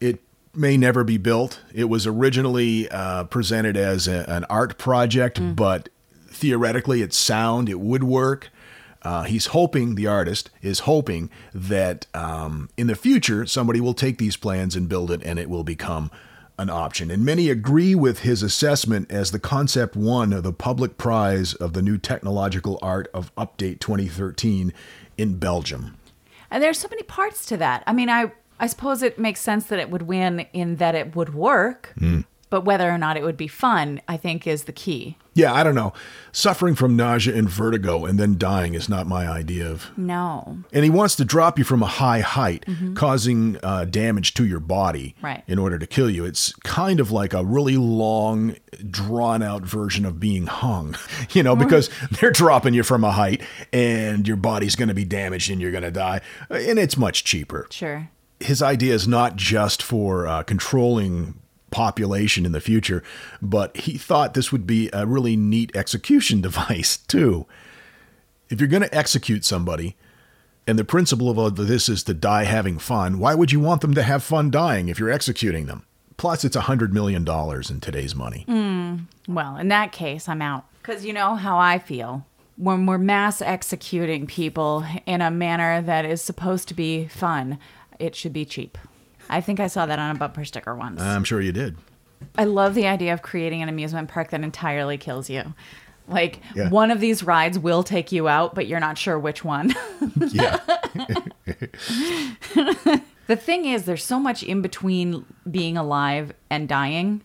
it 0.00 0.20
may 0.54 0.76
never 0.76 1.04
be 1.04 1.18
built. 1.18 1.60
It 1.74 1.84
was 1.84 2.06
originally 2.06 2.88
uh, 2.88 3.24
presented 3.24 3.76
as 3.76 4.08
a, 4.08 4.24
an 4.28 4.44
art 4.44 4.78
project, 4.78 5.38
but 5.54 5.88
theoretically 6.28 7.02
it's 7.02 7.16
sound, 7.16 7.68
it 7.68 7.80
would 7.80 8.04
work. 8.04 8.50
Uh, 9.02 9.22
he's 9.22 9.46
hoping, 9.46 9.94
the 9.94 10.06
artist 10.06 10.50
is 10.62 10.80
hoping 10.80 11.30
that 11.54 12.06
um, 12.14 12.68
in 12.76 12.86
the 12.86 12.96
future 12.96 13.46
somebody 13.46 13.80
will 13.80 13.94
take 13.94 14.18
these 14.18 14.36
plans 14.36 14.74
and 14.74 14.88
build 14.88 15.10
it 15.10 15.22
and 15.22 15.38
it 15.38 15.48
will 15.48 15.62
become 15.62 16.10
an 16.58 16.70
option. 16.70 17.10
And 17.10 17.24
many 17.24 17.50
agree 17.50 17.94
with 17.94 18.20
his 18.20 18.42
assessment 18.42 19.10
as 19.10 19.30
the 19.30 19.38
concept 19.38 19.96
won 19.96 20.30
the 20.30 20.52
public 20.52 20.96
prize 20.96 21.54
of 21.54 21.72
the 21.72 21.82
new 21.82 21.98
technological 21.98 22.78
art 22.80 23.08
of 23.12 23.34
Update 23.36 23.80
2013 23.80 24.72
in 25.18 25.38
Belgium. 25.38 25.96
And 26.50 26.62
there's 26.62 26.78
so 26.78 26.88
many 26.88 27.02
parts 27.02 27.44
to 27.46 27.56
that. 27.58 27.82
I 27.86 27.92
mean, 27.92 28.08
I 28.08 28.32
I 28.58 28.66
suppose 28.68 29.02
it 29.02 29.18
makes 29.18 29.40
sense 29.40 29.66
that 29.66 29.78
it 29.78 29.90
would 29.90 30.02
win 30.02 30.46
in 30.52 30.76
that 30.76 30.94
it 30.94 31.14
would 31.14 31.34
work, 31.34 31.92
hmm. 31.98 32.20
But 32.50 32.60
whether 32.64 32.88
or 32.90 32.98
not 32.98 33.16
it 33.16 33.24
would 33.24 33.36
be 33.36 33.48
fun, 33.48 34.00
I 34.06 34.16
think, 34.16 34.46
is 34.46 34.64
the 34.64 34.72
key. 34.72 35.16
Yeah, 35.34 35.52
I 35.52 35.62
don't 35.64 35.74
know. 35.74 35.92
Suffering 36.32 36.74
from 36.74 36.96
nausea 36.96 37.34
and 37.36 37.48
vertigo 37.50 38.06
and 38.06 38.18
then 38.18 38.38
dying 38.38 38.72
is 38.74 38.88
not 38.88 39.06
my 39.06 39.26
idea 39.28 39.68
of. 39.70 39.90
No. 39.98 40.58
And 40.72 40.82
he 40.84 40.88
wants 40.90 41.14
to 41.16 41.24
drop 41.26 41.58
you 41.58 41.64
from 41.64 41.82
a 41.82 41.86
high 41.86 42.20
height, 42.20 42.64
causing 42.94 43.58
uh, 43.62 43.84
damage 43.84 44.32
to 44.34 44.46
your 44.46 44.60
body 44.60 45.14
Right. 45.20 45.42
in 45.46 45.58
order 45.58 45.78
to 45.78 45.86
kill 45.86 46.08
you. 46.08 46.24
It's 46.24 46.54
kind 46.64 47.00
of 47.00 47.10
like 47.10 47.34
a 47.34 47.44
really 47.44 47.76
long, 47.76 48.56
drawn 48.90 49.42
out 49.42 49.62
version 49.64 50.06
of 50.06 50.18
being 50.18 50.46
hung, 50.46 50.96
you 51.32 51.42
know, 51.42 51.54
because 51.56 51.90
they're 52.12 52.30
dropping 52.30 52.72
you 52.72 52.82
from 52.82 53.04
a 53.04 53.10
height 53.12 53.42
and 53.74 54.26
your 54.26 54.38
body's 54.38 54.76
going 54.76 54.88
to 54.88 54.94
be 54.94 55.04
damaged 55.04 55.50
and 55.50 55.60
you're 55.60 55.72
going 55.72 55.82
to 55.82 55.90
die. 55.90 56.20
And 56.48 56.78
it's 56.78 56.96
much 56.96 57.24
cheaper 57.24 57.66
Sure. 57.70 58.08
his 58.40 58.62
idea 58.62 58.94
is 58.94 59.06
not 59.06 59.36
just 59.36 59.82
for 59.82 60.26
uh, 60.26 60.42
controlling 60.44 61.34
population 61.70 62.46
in 62.46 62.52
the 62.52 62.60
future, 62.60 63.02
but 63.42 63.76
he 63.76 63.98
thought 63.98 64.34
this 64.34 64.52
would 64.52 64.66
be 64.66 64.90
a 64.92 65.06
really 65.06 65.36
neat 65.36 65.74
execution 65.74 66.40
device 66.42 66.96
too. 66.96 67.46
If 68.48 68.60
you're 68.60 68.68
going 68.68 68.82
to 68.82 68.94
execute 68.94 69.44
somebody, 69.44 69.96
and 70.66 70.78
the 70.78 70.84
principle 70.84 71.40
of 71.40 71.56
this 71.56 71.88
is 71.88 72.02
to 72.04 72.14
die 72.14 72.44
having 72.44 72.78
fun, 72.78 73.18
why 73.18 73.34
would 73.34 73.52
you 73.52 73.60
want 73.60 73.80
them 73.80 73.94
to 73.94 74.02
have 74.02 74.22
fun 74.22 74.50
dying 74.50 74.88
if 74.88 74.98
you're 74.98 75.10
executing 75.10 75.66
them? 75.66 75.86
Plus, 76.16 76.44
it's 76.44 76.56
a 76.56 76.62
$100 76.62 76.92
million 76.92 77.26
in 77.28 77.80
today's 77.80 78.14
money. 78.14 78.44
Hmm. 78.48 78.96
Well, 79.28 79.56
in 79.56 79.68
that 79.68 79.92
case, 79.92 80.28
I'm 80.28 80.42
out. 80.42 80.64
Because 80.80 81.04
you 81.04 81.12
know 81.12 81.34
how 81.34 81.58
I 81.58 81.78
feel. 81.78 82.26
When 82.56 82.86
we're 82.86 82.98
mass 82.98 83.42
executing 83.42 84.26
people 84.26 84.84
in 85.04 85.20
a 85.20 85.30
manner 85.30 85.82
that 85.82 86.04
is 86.04 86.22
supposed 86.22 86.68
to 86.68 86.74
be 86.74 87.06
fun, 87.06 87.58
it 87.98 88.14
should 88.14 88.32
be 88.32 88.44
cheap. 88.44 88.78
I 89.28 89.40
think 89.40 89.60
I 89.60 89.66
saw 89.66 89.86
that 89.86 89.98
on 89.98 90.14
a 90.14 90.18
bumper 90.18 90.44
sticker 90.44 90.74
once. 90.74 91.00
I'm 91.00 91.24
sure 91.24 91.40
you 91.40 91.52
did. 91.52 91.76
I 92.36 92.44
love 92.44 92.74
the 92.74 92.86
idea 92.86 93.12
of 93.12 93.22
creating 93.22 93.62
an 93.62 93.68
amusement 93.68 94.08
park 94.08 94.30
that 94.30 94.40
entirely 94.42 94.96
kills 94.98 95.28
you. 95.28 95.54
Like, 96.08 96.40
Yeah. 96.54 96.68
one 96.70 96.90
of 96.90 97.00
these 97.00 97.22
rides 97.24 97.58
will 97.58 97.82
take 97.82 98.12
you 98.12 98.28
out, 98.28 98.54
but 98.54 98.66
you're 98.68 98.80
not 98.80 98.96
sure 98.98 99.18
which 99.18 99.44
one. 99.44 99.74
Yeah. 100.32 100.58
The 103.28 103.34
thing 103.36 103.64
is, 103.64 103.84
there's 103.86 104.04
so 104.04 104.20
much 104.20 104.44
in 104.44 104.62
between 104.62 105.24
being 105.50 105.76
alive 105.76 106.32
and 106.48 106.68
dying. 106.68 107.22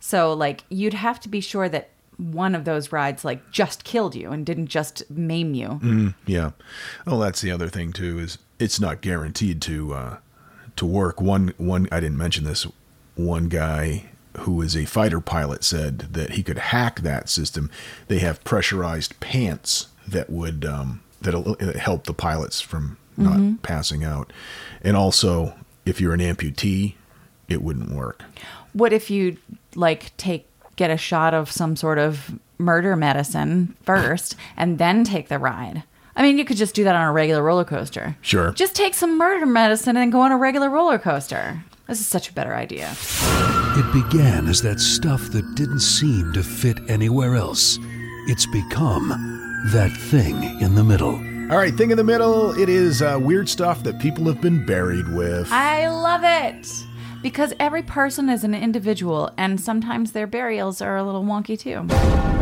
So, 0.00 0.32
like, 0.32 0.64
you'd 0.70 0.94
have 0.94 1.20
to 1.20 1.28
be 1.28 1.40
sure 1.42 1.68
that 1.68 1.90
one 2.16 2.54
of 2.54 2.64
those 2.64 2.90
rides, 2.90 3.22
like, 3.22 3.50
just 3.50 3.84
killed 3.84 4.14
you 4.14 4.30
and 4.32 4.46
didn't 4.46 4.68
just 4.68 5.02
maim 5.10 5.52
you. 5.52 6.14
Yeah. 6.26 6.52
Oh, 7.06 7.20
that's 7.20 7.42
the 7.42 7.50
other 7.50 7.68
thing 7.68 7.92
too 7.92 8.18
is 8.18 8.38
it's 8.58 8.80
not 8.80 9.02
guaranteed 9.02 9.60
to 9.62 9.92
uh, 9.92 10.16
to 10.76 10.86
work. 10.86 11.20
One 11.20 11.52
one 11.58 11.88
I 11.90 12.00
didn't 12.00 12.18
mention 12.18 12.44
this. 12.44 12.66
One 13.14 13.48
guy 13.48 14.10
who 14.40 14.60
is 14.60 14.76
a 14.76 14.84
fighter 14.84 15.20
pilot 15.20 15.64
said 15.64 15.98
that 16.12 16.30
he 16.32 16.42
could 16.42 16.58
hack 16.58 17.00
that 17.00 17.28
system. 17.28 17.70
They 18.08 18.18
have 18.18 18.44
pressurized 18.44 19.18
pants 19.20 19.88
that 20.06 20.28
would 20.28 20.64
um, 20.64 21.02
that'll 21.22 21.56
uh, 21.60 21.78
help 21.78 22.04
the 22.04 22.14
pilots 22.14 22.60
from 22.60 22.98
not 23.16 23.62
passing 23.62 24.04
out. 24.04 24.32
And 24.82 24.96
also, 24.96 25.54
if 25.86 26.00
you're 26.00 26.12
an 26.12 26.20
amputee, 26.20 26.94
it 27.48 27.62
wouldn't 27.62 27.90
work. 27.90 28.22
What 28.72 28.92
if 28.92 29.10
you, 29.10 29.38
like, 29.74 30.14
take, 30.18 30.46
get 30.76 30.90
a 30.90 30.98
shot 30.98 31.32
of 31.32 31.50
some 31.50 31.76
sort 31.76 31.98
of 31.98 32.38
murder 32.58 32.94
medicine 32.94 33.74
first 33.82 34.36
and 34.56 34.78
then 34.78 35.02
take 35.02 35.28
the 35.28 35.38
ride? 35.38 35.82
I 36.16 36.22
mean, 36.22 36.38
you 36.38 36.46
could 36.46 36.56
just 36.56 36.74
do 36.74 36.84
that 36.84 36.96
on 36.96 37.06
a 37.06 37.12
regular 37.12 37.42
roller 37.42 37.64
coaster. 37.64 38.16
Sure. 38.22 38.52
Just 38.52 38.74
take 38.74 38.94
some 38.94 39.18
murder 39.18 39.44
medicine 39.44 39.98
and 39.98 40.10
go 40.10 40.22
on 40.22 40.32
a 40.32 40.36
regular 40.38 40.70
roller 40.70 40.98
coaster. 40.98 41.62
This 41.86 42.00
is 42.00 42.06
such 42.06 42.30
a 42.30 42.32
better 42.32 42.54
idea. 42.54 42.96
It 43.76 43.92
began 43.92 44.48
as 44.48 44.62
that 44.62 44.80
stuff 44.80 45.30
that 45.32 45.54
didn't 45.54 45.80
seem 45.80 46.32
to 46.32 46.42
fit 46.42 46.78
anywhere 46.88 47.36
else. 47.36 47.78
It's 48.28 48.46
become 48.46 49.08
that 49.72 49.92
thing 49.92 50.42
in 50.60 50.74
the 50.74 50.82
middle. 50.82 51.14
All 51.52 51.58
right, 51.58 51.74
thing 51.74 51.90
in 51.90 51.96
the 51.98 52.02
middle. 52.02 52.58
It 52.58 52.68
is 52.68 53.02
uh, 53.02 53.18
weird 53.20 53.48
stuff 53.48 53.82
that 53.84 54.00
people 54.00 54.24
have 54.24 54.40
been 54.40 54.64
buried 54.66 55.08
with. 55.14 55.52
I 55.52 55.88
love 55.88 56.22
it 56.24 56.66
because 57.22 57.52
every 57.60 57.82
person 57.82 58.28
is 58.28 58.42
an 58.42 58.54
individual, 58.54 59.30
and 59.36 59.60
sometimes 59.60 60.12
their 60.12 60.26
burials 60.26 60.80
are 60.80 60.96
a 60.96 61.04
little 61.04 61.22
wonky 61.24 61.58
too. 61.58 61.84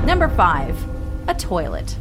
Number 0.07 0.29
five, 0.29 0.77
a 1.29 1.35
toilet. 1.35 1.97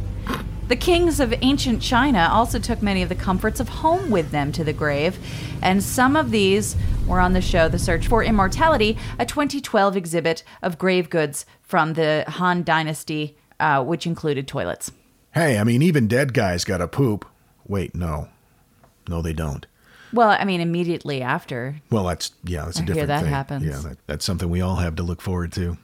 The 0.66 0.76
kings 0.76 1.20
of 1.20 1.34
ancient 1.42 1.82
China 1.82 2.28
also 2.32 2.58
took 2.58 2.80
many 2.80 3.02
of 3.02 3.10
the 3.10 3.14
comforts 3.14 3.60
of 3.60 3.68
home 3.68 4.10
with 4.10 4.30
them 4.30 4.50
to 4.52 4.64
the 4.64 4.72
grave, 4.72 5.18
and 5.62 5.82
some 5.82 6.16
of 6.16 6.30
these 6.30 6.74
were 7.06 7.20
on 7.20 7.34
the 7.34 7.42
show 7.42 7.68
The 7.68 7.78
Search 7.78 8.06
for 8.06 8.24
Immortality, 8.24 8.96
a 9.18 9.26
2012 9.26 9.94
exhibit 9.94 10.42
of 10.62 10.78
grave 10.78 11.10
goods 11.10 11.44
from 11.60 11.92
the 11.92 12.24
Han 12.28 12.62
Dynasty, 12.62 13.36
uh, 13.60 13.84
which 13.84 14.06
included 14.06 14.48
toilets. 14.48 14.90
Hey, 15.34 15.58
I 15.58 15.64
mean, 15.64 15.82
even 15.82 16.08
dead 16.08 16.32
guys 16.32 16.64
got 16.64 16.78
to 16.78 16.88
poop. 16.88 17.26
Wait, 17.66 17.94
no. 17.94 18.28
No, 19.06 19.20
they 19.20 19.34
don't. 19.34 19.66
Well, 20.14 20.30
I 20.30 20.44
mean, 20.46 20.62
immediately 20.62 21.20
after. 21.20 21.76
Well, 21.90 22.04
that's, 22.04 22.32
yeah, 22.42 22.64
that's 22.64 22.78
a 22.78 22.82
I 22.82 22.84
hear 22.84 22.94
different 22.94 23.08
that 23.08 23.20
thing. 23.22 23.30
happens. 23.30 23.64
Yeah, 23.66 23.90
that, 23.90 23.98
that's 24.06 24.24
something 24.24 24.48
we 24.48 24.62
all 24.62 24.76
have 24.76 24.96
to 24.96 25.02
look 25.02 25.20
forward 25.20 25.52
to. 25.52 25.76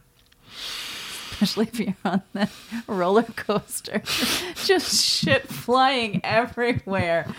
Especially 1.41 1.67
if 1.73 1.81
you're 1.81 1.97
on 2.05 2.23
the 2.35 2.49
roller 2.87 3.23
coaster. 3.23 4.03
Just 4.65 5.07
shit 5.07 5.49
flying 5.49 6.21
everywhere. 6.23 7.33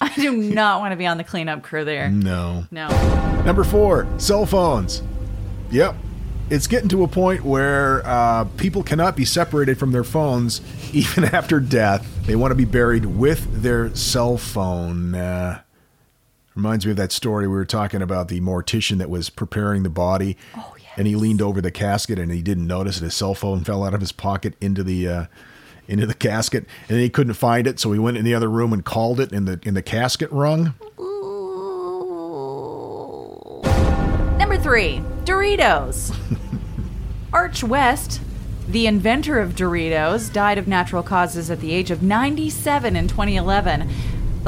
I 0.00 0.14
do 0.14 0.36
not 0.36 0.80
want 0.80 0.92
to 0.92 0.96
be 0.96 1.06
on 1.06 1.18
the 1.18 1.24
cleanup 1.24 1.62
crew 1.62 1.84
there. 1.84 2.08
No. 2.08 2.66
No. 2.70 2.88
Number 3.44 3.64
four, 3.64 4.06
cell 4.18 4.46
phones. 4.46 5.02
Yep. 5.70 5.96
It's 6.50 6.66
getting 6.66 6.88
to 6.90 7.02
a 7.02 7.08
point 7.08 7.44
where 7.44 8.06
uh, 8.06 8.44
people 8.56 8.82
cannot 8.82 9.16
be 9.16 9.24
separated 9.24 9.78
from 9.78 9.92
their 9.92 10.04
phones 10.04 10.60
even 10.94 11.24
after 11.24 11.60
death. 11.60 12.06
They 12.26 12.36
want 12.36 12.52
to 12.52 12.56
be 12.56 12.64
buried 12.64 13.04
with 13.04 13.62
their 13.62 13.94
cell 13.94 14.38
phone. 14.38 15.14
Uh, 15.14 15.62
reminds 16.54 16.86
me 16.86 16.92
of 16.92 16.96
that 16.96 17.12
story 17.12 17.46
we 17.46 17.54
were 17.54 17.64
talking 17.64 18.02
about 18.02 18.28
the 18.28 18.40
mortician 18.40 18.98
that 18.98 19.10
was 19.10 19.30
preparing 19.30 19.82
the 19.82 19.90
body. 19.90 20.36
Oh, 20.56 20.74
And 20.98 21.06
he 21.06 21.14
leaned 21.14 21.40
over 21.40 21.62
the 21.62 21.70
casket 21.70 22.18
and 22.18 22.30
he 22.30 22.42
didn't 22.42 22.66
notice 22.66 22.98
that 22.98 23.04
his 23.04 23.14
cell 23.14 23.34
phone 23.34 23.64
fell 23.64 23.84
out 23.84 23.94
of 23.94 24.00
his 24.00 24.12
pocket 24.12 24.54
into 24.60 24.82
the 24.82 25.08
uh, 25.08 25.24
into 25.88 26.06
the 26.06 26.14
casket, 26.14 26.66
and 26.88 27.00
he 27.00 27.08
couldn't 27.08 27.32
find 27.32 27.66
it, 27.66 27.80
so 27.80 27.92
he 27.92 27.98
went 27.98 28.18
in 28.18 28.24
the 28.24 28.34
other 28.34 28.50
room 28.50 28.72
and 28.72 28.84
called 28.84 29.18
it, 29.18 29.32
and 29.32 29.48
the 29.48 29.58
in 29.62 29.74
the 29.74 29.82
casket 29.82 30.30
rung. 30.30 30.74
Number 34.38 34.58
three, 34.58 35.02
Doritos. 35.24 36.14
Arch 37.32 37.64
West, 37.64 38.20
the 38.68 38.86
inventor 38.86 39.38
of 39.38 39.54
Doritos, 39.54 40.32
died 40.32 40.58
of 40.58 40.68
natural 40.68 41.02
causes 41.02 41.50
at 41.50 41.60
the 41.60 41.72
age 41.72 41.90
of 41.90 42.02
97 42.02 42.96
in 42.96 43.08
2011. 43.08 43.90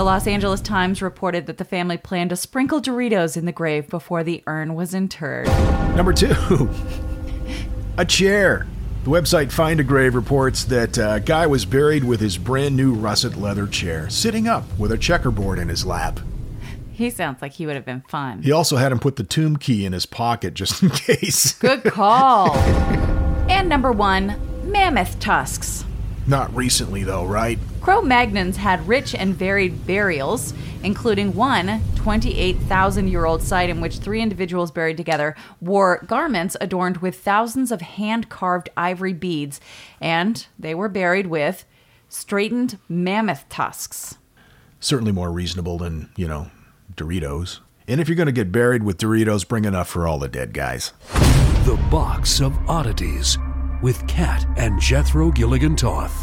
The 0.00 0.04
Los 0.04 0.26
Angeles 0.26 0.62
Times 0.62 1.02
reported 1.02 1.44
that 1.44 1.58
the 1.58 1.64
family 1.66 1.98
planned 1.98 2.30
to 2.30 2.36
sprinkle 2.36 2.80
Doritos 2.80 3.36
in 3.36 3.44
the 3.44 3.52
grave 3.52 3.86
before 3.90 4.24
the 4.24 4.42
urn 4.46 4.74
was 4.74 4.94
interred. 4.94 5.46
Number 5.94 6.14
two, 6.14 6.70
a 7.98 8.06
chair. 8.06 8.66
The 9.04 9.10
website 9.10 9.52
Find 9.52 9.78
a 9.78 9.84
Grave 9.84 10.14
reports 10.14 10.64
that 10.64 10.96
a 10.96 11.20
guy 11.22 11.46
was 11.46 11.66
buried 11.66 12.04
with 12.04 12.18
his 12.18 12.38
brand 12.38 12.78
new 12.78 12.94
russet 12.94 13.36
leather 13.36 13.66
chair, 13.66 14.08
sitting 14.08 14.48
up 14.48 14.64
with 14.78 14.90
a 14.90 14.96
checkerboard 14.96 15.58
in 15.58 15.68
his 15.68 15.84
lap. 15.84 16.18
He 16.90 17.10
sounds 17.10 17.42
like 17.42 17.52
he 17.52 17.66
would 17.66 17.76
have 17.76 17.84
been 17.84 18.02
fun. 18.08 18.42
He 18.42 18.52
also 18.52 18.78
had 18.78 18.92
him 18.92 19.00
put 19.00 19.16
the 19.16 19.22
tomb 19.22 19.58
key 19.58 19.84
in 19.84 19.92
his 19.92 20.06
pocket 20.06 20.54
just 20.54 20.82
in 20.82 20.88
case. 20.94 21.52
Good 21.58 21.84
call. 21.84 22.56
and 23.50 23.68
number 23.68 23.92
one, 23.92 24.40
mammoth 24.64 25.20
tusks. 25.20 25.84
Not 26.30 26.54
recently, 26.54 27.02
though, 27.02 27.24
right? 27.24 27.58
Cro 27.80 28.02
Magnons 28.02 28.54
had 28.54 28.86
rich 28.86 29.16
and 29.16 29.34
varied 29.34 29.84
burials, 29.84 30.54
including 30.84 31.34
one 31.34 31.82
28,000 31.96 33.08
year 33.08 33.24
old 33.24 33.42
site 33.42 33.68
in 33.68 33.80
which 33.80 33.98
three 33.98 34.22
individuals 34.22 34.70
buried 34.70 34.96
together 34.96 35.34
wore 35.60 36.04
garments 36.06 36.56
adorned 36.60 36.98
with 36.98 37.18
thousands 37.18 37.72
of 37.72 37.80
hand 37.80 38.28
carved 38.28 38.68
ivory 38.76 39.12
beads, 39.12 39.60
and 40.00 40.46
they 40.56 40.72
were 40.72 40.88
buried 40.88 41.26
with 41.26 41.64
straightened 42.08 42.78
mammoth 42.88 43.44
tusks. 43.48 44.16
Certainly 44.78 45.10
more 45.10 45.32
reasonable 45.32 45.78
than, 45.78 46.10
you 46.14 46.28
know, 46.28 46.52
Doritos. 46.94 47.58
And 47.88 48.00
if 48.00 48.08
you're 48.08 48.14
going 48.14 48.26
to 48.26 48.32
get 48.32 48.52
buried 48.52 48.84
with 48.84 48.98
Doritos, 48.98 49.48
bring 49.48 49.64
enough 49.64 49.88
for 49.88 50.06
all 50.06 50.20
the 50.20 50.28
dead 50.28 50.52
guys. 50.52 50.92
The 51.64 51.76
Box 51.90 52.40
of 52.40 52.56
Oddities. 52.68 53.36
With 53.82 54.06
Kat 54.06 54.46
and 54.56 54.80
Jethro 54.80 55.30
Gilligan 55.30 55.76
Toth. 55.76 56.22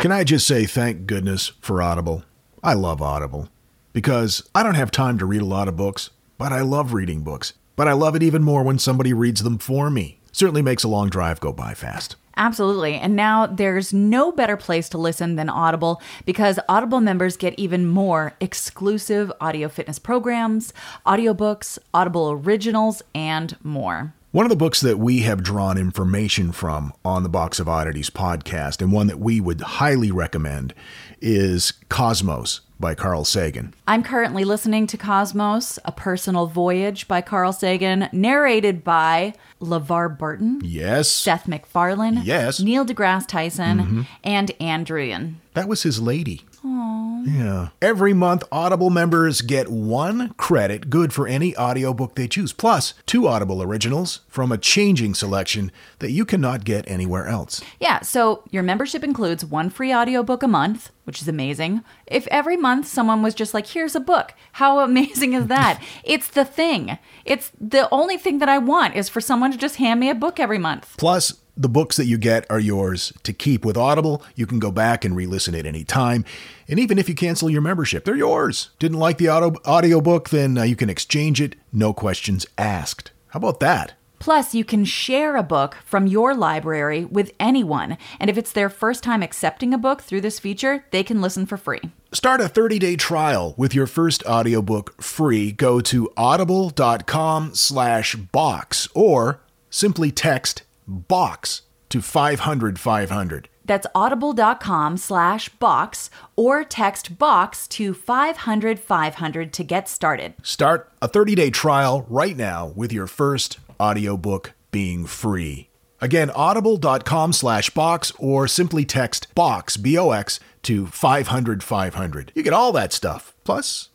Can 0.00 0.12
I 0.12 0.24
just 0.24 0.46
say 0.46 0.66
thank 0.66 1.06
goodness 1.06 1.52
for 1.60 1.80
Audible? 1.80 2.24
I 2.62 2.74
love 2.74 3.00
Audible 3.00 3.48
because 3.92 4.48
I 4.54 4.62
don't 4.62 4.74
have 4.74 4.90
time 4.90 5.18
to 5.18 5.26
read 5.26 5.42
a 5.42 5.46
lot 5.46 5.68
of 5.68 5.76
books, 5.76 6.10
but 6.36 6.52
I 6.52 6.60
love 6.60 6.92
reading 6.92 7.22
books. 7.22 7.54
But 7.76 7.88
I 7.88 7.92
love 7.92 8.14
it 8.14 8.22
even 8.22 8.42
more 8.42 8.62
when 8.62 8.78
somebody 8.78 9.12
reads 9.12 9.42
them 9.42 9.58
for 9.58 9.90
me. 9.90 10.20
Certainly 10.32 10.62
makes 10.62 10.84
a 10.84 10.88
long 10.88 11.08
drive 11.08 11.40
go 11.40 11.52
by 11.52 11.74
fast. 11.74 12.16
Absolutely. 12.36 12.94
And 12.96 13.14
now 13.14 13.46
there's 13.46 13.92
no 13.92 14.32
better 14.32 14.56
place 14.56 14.88
to 14.90 14.98
listen 14.98 15.36
than 15.36 15.48
Audible 15.48 16.02
because 16.26 16.58
Audible 16.68 17.00
members 17.00 17.36
get 17.36 17.58
even 17.58 17.86
more 17.86 18.34
exclusive 18.40 19.32
audio 19.40 19.68
fitness 19.68 19.98
programs, 19.98 20.72
audiobooks, 21.06 21.78
Audible 21.92 22.30
originals, 22.32 23.02
and 23.14 23.56
more. 23.62 24.12
One 24.34 24.44
of 24.44 24.50
the 24.50 24.56
books 24.56 24.80
that 24.80 24.98
we 24.98 25.20
have 25.20 25.44
drawn 25.44 25.78
information 25.78 26.50
from 26.50 26.92
on 27.04 27.22
the 27.22 27.28
Box 27.28 27.60
of 27.60 27.68
Oddities 27.68 28.10
podcast, 28.10 28.82
and 28.82 28.90
one 28.90 29.06
that 29.06 29.20
we 29.20 29.40
would 29.40 29.60
highly 29.60 30.10
recommend, 30.10 30.74
is 31.20 31.72
Cosmos 31.88 32.62
by 32.80 32.96
Carl 32.96 33.24
Sagan. 33.24 33.74
I'm 33.86 34.02
currently 34.02 34.42
listening 34.42 34.88
to 34.88 34.96
Cosmos, 34.96 35.78
A 35.84 35.92
Personal 35.92 36.48
Voyage 36.48 37.06
by 37.06 37.20
Carl 37.20 37.52
Sagan, 37.52 38.08
narrated 38.10 38.82
by 38.82 39.34
LeVar 39.60 40.18
Burton, 40.18 40.60
Yes. 40.64 41.08
Seth 41.12 41.46
MacFarlane, 41.46 42.22
Yes. 42.24 42.56
Mm-hmm. 42.56 42.64
Neil 42.64 42.84
deGrasse 42.84 43.28
Tyson, 43.28 44.04
and 44.24 44.50
Ann 44.60 44.84
Druyan. 44.84 45.34
That 45.52 45.68
was 45.68 45.84
his 45.84 46.00
lady. 46.02 46.44
Yeah. 46.64 47.68
Every 47.82 48.14
month, 48.14 48.42
Audible 48.50 48.90
members 48.90 49.42
get 49.42 49.70
one 49.70 50.34
credit 50.34 50.88
good 50.90 51.12
for 51.12 51.26
any 51.26 51.56
audiobook 51.56 52.14
they 52.14 52.28
choose, 52.28 52.52
plus 52.52 52.94
two 53.06 53.28
Audible 53.28 53.62
originals 53.62 54.20
from 54.28 54.50
a 54.50 54.58
changing 54.58 55.14
selection 55.14 55.70
that 55.98 56.10
you 56.10 56.24
cannot 56.24 56.64
get 56.64 56.88
anywhere 56.90 57.26
else. 57.26 57.62
Yeah, 57.80 58.00
so 58.00 58.44
your 58.50 58.62
membership 58.62 59.04
includes 59.04 59.44
one 59.44 59.70
free 59.70 59.94
audiobook 59.94 60.42
a 60.42 60.48
month, 60.48 60.90
which 61.04 61.20
is 61.20 61.28
amazing. 61.28 61.82
If 62.06 62.26
every 62.28 62.56
month 62.56 62.86
someone 62.86 63.22
was 63.22 63.34
just 63.34 63.54
like, 63.54 63.66
here's 63.66 63.94
a 63.94 64.00
book, 64.00 64.32
how 64.52 64.80
amazing 64.84 65.34
is 65.34 65.46
that? 65.48 65.82
it's 66.02 66.28
the 66.28 66.44
thing. 66.44 66.98
It's 67.24 67.52
the 67.60 67.88
only 67.90 68.16
thing 68.16 68.38
that 68.38 68.48
I 68.48 68.58
want 68.58 68.96
is 68.96 69.08
for 69.08 69.20
someone 69.20 69.52
to 69.52 69.58
just 69.58 69.76
hand 69.76 70.00
me 70.00 70.10
a 70.10 70.14
book 70.14 70.40
every 70.40 70.58
month. 70.58 70.94
Plus, 70.98 71.34
the 71.56 71.68
books 71.68 71.96
that 71.96 72.06
you 72.06 72.18
get 72.18 72.46
are 72.50 72.60
yours 72.60 73.12
to 73.22 73.32
keep 73.32 73.64
with 73.64 73.76
Audible. 73.76 74.22
You 74.34 74.46
can 74.46 74.58
go 74.58 74.70
back 74.70 75.04
and 75.04 75.14
re-listen 75.14 75.54
at 75.54 75.66
any 75.66 75.84
time. 75.84 76.24
And 76.68 76.78
even 76.78 76.98
if 76.98 77.08
you 77.08 77.14
cancel 77.14 77.50
your 77.50 77.62
membership, 77.62 78.04
they're 78.04 78.16
yours. 78.16 78.70
Didn't 78.78 78.98
like 78.98 79.18
the 79.18 79.28
audio 79.28 79.54
audiobook, 79.66 80.30
then 80.30 80.58
uh, 80.58 80.62
you 80.62 80.76
can 80.76 80.90
exchange 80.90 81.40
it, 81.40 81.56
no 81.72 81.92
questions 81.92 82.46
asked. 82.58 83.12
How 83.28 83.38
about 83.38 83.60
that? 83.60 83.94
Plus, 84.24 84.54
you 84.54 84.64
can 84.64 84.86
share 84.86 85.36
a 85.36 85.42
book 85.42 85.76
from 85.84 86.06
your 86.06 86.34
library 86.34 87.04
with 87.04 87.32
anyone. 87.38 87.98
And 88.18 88.30
if 88.30 88.38
it's 88.38 88.52
their 88.52 88.70
first 88.70 89.02
time 89.02 89.22
accepting 89.22 89.74
a 89.74 89.78
book 89.78 90.00
through 90.00 90.22
this 90.22 90.38
feature, 90.38 90.86
they 90.92 91.02
can 91.02 91.20
listen 91.20 91.44
for 91.44 91.58
free. 91.58 91.82
Start 92.10 92.40
a 92.40 92.44
30-day 92.44 92.96
trial 92.96 93.54
with 93.58 93.74
your 93.74 93.86
first 93.86 94.24
audiobook 94.24 95.02
free. 95.02 95.52
Go 95.52 95.80
to 95.82 96.10
audible.com 96.16 97.54
slash 97.54 98.14
box 98.14 98.88
or 98.94 99.40
simply 99.68 100.10
text 100.10 100.62
box 100.86 101.62
to 101.90 102.00
500 102.02 102.78
500. 102.78 103.48
That's 103.64 103.86
audible.com 103.94 104.96
slash 104.98 105.48
box 105.48 106.10
or 106.36 106.64
text 106.64 107.18
box 107.18 107.66
to 107.68 107.94
500 107.94 108.78
500 108.78 109.52
to 109.52 109.64
get 109.64 109.88
started. 109.88 110.34
Start 110.42 110.92
a 111.00 111.08
30-day 111.08 111.50
trial 111.50 112.04
right 112.08 112.36
now 112.36 112.66
with 112.66 112.92
your 112.92 113.06
first 113.06 113.58
audiobook 113.80 114.52
being 114.70 115.06
free. 115.06 115.70
Again, 116.00 116.30
audible.com 116.30 117.32
slash 117.32 117.70
box 117.70 118.12
or 118.18 118.46
simply 118.46 118.84
text 118.84 119.34
box, 119.34 119.76
B-O-X, 119.78 120.40
to 120.64 120.86
500 120.86 121.62
500. 121.62 122.32
You 122.34 122.42
get 122.42 122.52
all 122.52 122.72
that 122.72 122.92
stuff. 122.92 123.34
Plus, 123.44 123.88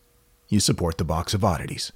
you 0.47 0.59
support 0.59 0.97
the 0.97 1.03
Box 1.03 1.33
of 1.33 1.43
Oddities. 1.43 1.91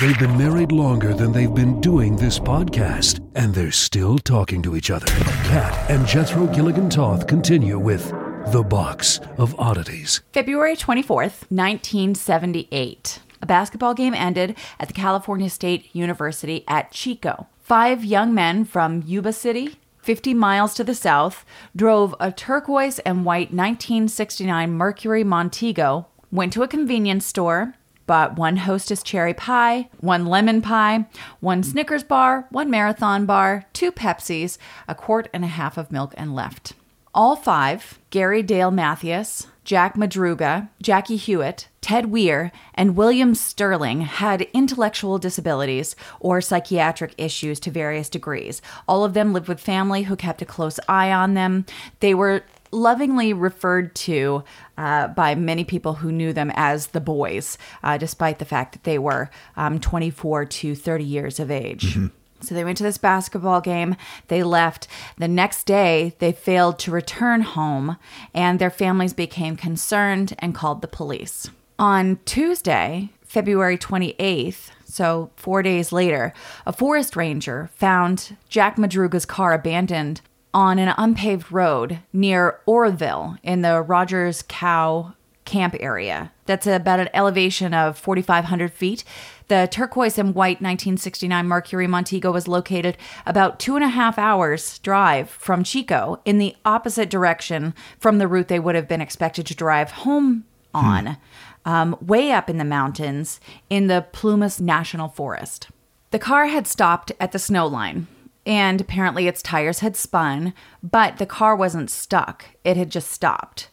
They've 0.00 0.18
been 0.18 0.38
married 0.38 0.72
longer 0.72 1.12
than 1.12 1.30
they've 1.30 1.52
been 1.52 1.78
doing 1.82 2.16
this 2.16 2.38
podcast, 2.38 3.20
and 3.34 3.54
they're 3.54 3.70
still 3.70 4.16
talking 4.16 4.62
to 4.62 4.74
each 4.74 4.90
other. 4.90 5.04
Kat 5.04 5.90
and 5.90 6.06
Jethro 6.06 6.46
Gilligan 6.46 6.88
Toth 6.88 7.26
continue 7.26 7.78
with 7.78 8.10
The 8.50 8.62
Box 8.62 9.20
of 9.36 9.54
Oddities. 9.60 10.22
February 10.32 10.74
24th, 10.74 11.44
1978. 11.50 13.18
A 13.42 13.46
basketball 13.46 13.92
game 13.92 14.14
ended 14.14 14.56
at 14.78 14.88
the 14.88 14.94
California 14.94 15.50
State 15.50 15.94
University 15.94 16.64
at 16.66 16.92
Chico. 16.92 17.48
Five 17.58 18.02
young 18.02 18.32
men 18.32 18.64
from 18.64 19.02
Yuba 19.06 19.34
City, 19.34 19.76
50 19.98 20.32
miles 20.32 20.72
to 20.76 20.82
the 20.82 20.94
south, 20.94 21.44
drove 21.76 22.14
a 22.18 22.32
turquoise 22.32 23.00
and 23.00 23.26
white 23.26 23.52
1969 23.52 24.72
Mercury 24.72 25.24
Montego, 25.24 26.06
went 26.32 26.54
to 26.54 26.62
a 26.62 26.68
convenience 26.68 27.26
store, 27.26 27.74
bought 28.10 28.36
one 28.36 28.56
Hostess 28.56 29.04
cherry 29.04 29.32
pie, 29.32 29.88
one 30.00 30.26
lemon 30.26 30.60
pie, 30.60 31.06
one 31.38 31.62
Snickers 31.62 32.02
bar, 32.02 32.48
one 32.50 32.68
marathon 32.68 33.24
bar, 33.24 33.66
two 33.72 33.92
Pepsis, 33.92 34.58
a 34.88 34.96
quart 34.96 35.28
and 35.32 35.44
a 35.44 35.46
half 35.46 35.78
of 35.78 35.92
milk, 35.92 36.12
and 36.16 36.34
left. 36.34 36.72
All 37.14 37.36
five, 37.36 38.00
Gary 38.10 38.42
Dale 38.42 38.72
Mathias, 38.72 39.46
Jack 39.62 39.94
Madruga, 39.94 40.70
Jackie 40.82 41.18
Huett, 41.18 41.66
Ted 41.80 42.06
Weir, 42.06 42.50
and 42.74 42.96
William 42.96 43.32
Sterling 43.32 44.00
had 44.00 44.42
intellectual 44.52 45.18
disabilities 45.18 45.94
or 46.18 46.40
psychiatric 46.40 47.14
issues 47.16 47.60
to 47.60 47.70
various 47.70 48.08
degrees. 48.08 48.60
All 48.88 49.04
of 49.04 49.14
them 49.14 49.32
lived 49.32 49.46
with 49.46 49.60
family 49.60 50.02
who 50.02 50.16
kept 50.16 50.42
a 50.42 50.44
close 50.44 50.80
eye 50.88 51.12
on 51.12 51.34
them. 51.34 51.64
They 52.00 52.14
were 52.14 52.42
lovingly 52.72 53.32
referred 53.32 53.94
to 53.94 54.44
uh, 54.78 55.08
by 55.08 55.34
many 55.34 55.64
people 55.64 55.94
who 55.94 56.12
knew 56.12 56.32
them 56.32 56.52
as 56.54 56.88
the 56.88 57.00
boys, 57.00 57.58
uh, 57.82 57.98
despite 57.98 58.38
the 58.38 58.44
fact 58.44 58.72
that 58.72 58.84
they 58.84 58.98
were 58.98 59.30
um, 59.56 59.80
24 59.80 60.44
to 60.44 60.74
30 60.74 61.04
years 61.04 61.40
of 61.40 61.50
age. 61.50 61.96
So 62.42 62.54
they 62.54 62.64
went 62.64 62.78
to 62.78 62.84
this 62.84 62.98
basketball 62.98 63.60
game. 63.60 63.96
They 64.28 64.42
left. 64.42 64.88
The 65.18 65.28
next 65.28 65.64
day, 65.64 66.16
they 66.20 66.32
failed 66.32 66.78
to 66.80 66.90
return 66.90 67.42
home, 67.42 67.98
and 68.32 68.58
their 68.58 68.70
families 68.70 69.12
became 69.12 69.56
concerned 69.56 70.34
and 70.38 70.54
called 70.54 70.80
the 70.80 70.88
police. 70.88 71.50
On 71.78 72.18
Tuesday, 72.24 73.10
February 73.22 73.78
28th, 73.78 74.70
so 74.84 75.30
four 75.36 75.62
days 75.62 75.92
later, 75.92 76.32
a 76.66 76.72
forest 76.72 77.14
ranger 77.14 77.70
found 77.74 78.36
Jack 78.48 78.76
Madruga's 78.76 79.24
car 79.24 79.52
abandoned 79.52 80.20
on 80.52 80.78
an 80.78 80.94
unpaved 80.96 81.52
road 81.52 82.00
near 82.12 82.60
Oroville 82.66 83.36
in 83.42 83.62
the 83.62 83.80
Rogers 83.82 84.42
Cow 84.48 85.14
camp 85.44 85.74
area. 85.80 86.32
That's 86.46 86.66
about 86.66 87.00
an 87.00 87.08
elevation 87.12 87.74
of 87.74 87.98
4,500 87.98 88.72
feet. 88.72 89.04
The 89.48 89.68
turquoise 89.70 90.16
and 90.16 90.34
white 90.34 90.60
1969 90.60 91.46
Mercury 91.46 91.86
Montego 91.86 92.30
was 92.30 92.46
located 92.46 92.96
about 93.26 93.58
two 93.58 93.74
and 93.74 93.84
a 93.84 93.88
half 93.88 94.16
hours 94.16 94.78
drive 94.78 95.28
from 95.28 95.64
Chico 95.64 96.20
in 96.24 96.38
the 96.38 96.54
opposite 96.64 97.10
direction 97.10 97.74
from 97.98 98.18
the 98.18 98.28
route 98.28 98.48
they 98.48 98.60
would 98.60 98.76
have 98.76 98.86
been 98.86 99.00
expected 99.00 99.44
to 99.46 99.54
drive 99.54 99.90
home 99.90 100.44
on, 100.72 101.16
um, 101.64 101.96
way 102.00 102.30
up 102.30 102.48
in 102.48 102.58
the 102.58 102.64
mountains 102.64 103.40
in 103.68 103.88
the 103.88 104.06
Plumas 104.12 104.60
National 104.60 105.08
Forest. 105.08 105.68
The 106.12 106.18
car 106.20 106.46
had 106.46 106.66
stopped 106.68 107.10
at 107.18 107.32
the 107.32 107.38
snow 107.40 107.66
line, 107.66 108.06
and 108.46 108.80
apparently 108.80 109.26
its 109.26 109.42
tires 109.42 109.80
had 109.80 109.96
spun, 109.96 110.54
but 110.82 111.18
the 111.18 111.26
car 111.26 111.54
wasn't 111.54 111.90
stuck. 111.90 112.46
It 112.64 112.76
had 112.76 112.90
just 112.90 113.10
stopped. 113.10 113.68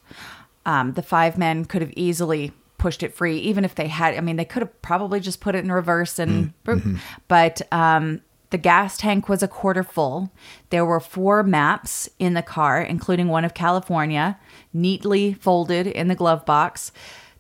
Um, 0.66 0.94
the 0.94 1.02
five 1.02 1.38
men 1.38 1.66
could 1.66 1.82
have 1.82 1.94
easily 1.96 2.52
pushed 2.78 3.02
it 3.02 3.14
free, 3.14 3.38
even 3.40 3.64
if 3.66 3.76
they 3.76 3.88
had. 3.88 4.16
I 4.16 4.22
mean, 4.22 4.36
they 4.36 4.46
could 4.46 4.62
have 4.62 4.82
probably 4.82 5.20
just 5.20 5.40
put 5.40 5.56
it 5.56 5.64
in 5.64 5.72
reverse 5.72 6.20
and. 6.20 6.54
But 7.28 7.62
um, 7.72 8.22
the 8.50 8.58
gas 8.58 8.98
tank 8.98 9.28
was 9.30 9.42
a 9.42 9.48
quarter 9.48 9.84
full. 9.84 10.32
There 10.70 10.86
were 10.86 11.00
four 11.00 11.44
maps 11.44 12.10
in 12.20 12.34
the 12.34 12.42
car, 12.42 12.82
including 12.82 13.30
one 13.30 13.46
of 13.46 13.54
California, 13.54 14.38
neatly 14.74 15.34
folded 15.34 15.88
in 15.88 16.08
the 16.08 16.16
glove 16.16 16.46
box. 16.46 16.92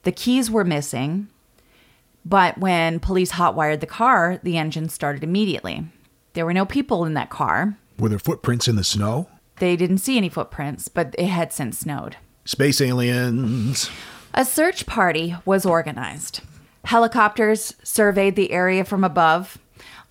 The 0.04 0.12
keys 0.12 0.50
were 0.50 0.64
missing. 0.64 1.28
But 2.26 2.58
when 2.58 3.00
police 3.00 3.34
hotwired 3.34 3.80
the 3.80 3.86
car, 3.86 4.40
the 4.44 4.58
engine 4.58 4.90
started 4.90 5.24
immediately. 5.24 5.86
There 6.38 6.46
were 6.46 6.54
no 6.54 6.68
people 6.68 7.04
in 7.04 7.16
that 7.16 7.32
car. 7.32 7.80
Were 7.98 8.10
there 8.10 8.20
footprints 8.20 8.68
in 8.68 8.76
the 8.76 8.84
snow? 8.84 9.28
They 9.56 9.76
didn't 9.76 9.98
see 9.98 10.18
any 10.18 10.30
footprints, 10.30 10.88
but 10.88 11.16
it 11.18 11.26
had 11.26 11.52
since 11.52 11.80
snowed. 11.80 12.16
Space 12.46 12.80
aliens. 12.80 13.90
A 14.36 14.46
search 14.46 14.86
party 14.86 15.36
was 15.46 15.66
organized. 15.66 16.42
Helicopters 16.86 17.74
surveyed 17.82 18.36
the 18.36 18.52
area 18.52 18.86
from 18.86 19.04
above. 19.04 19.58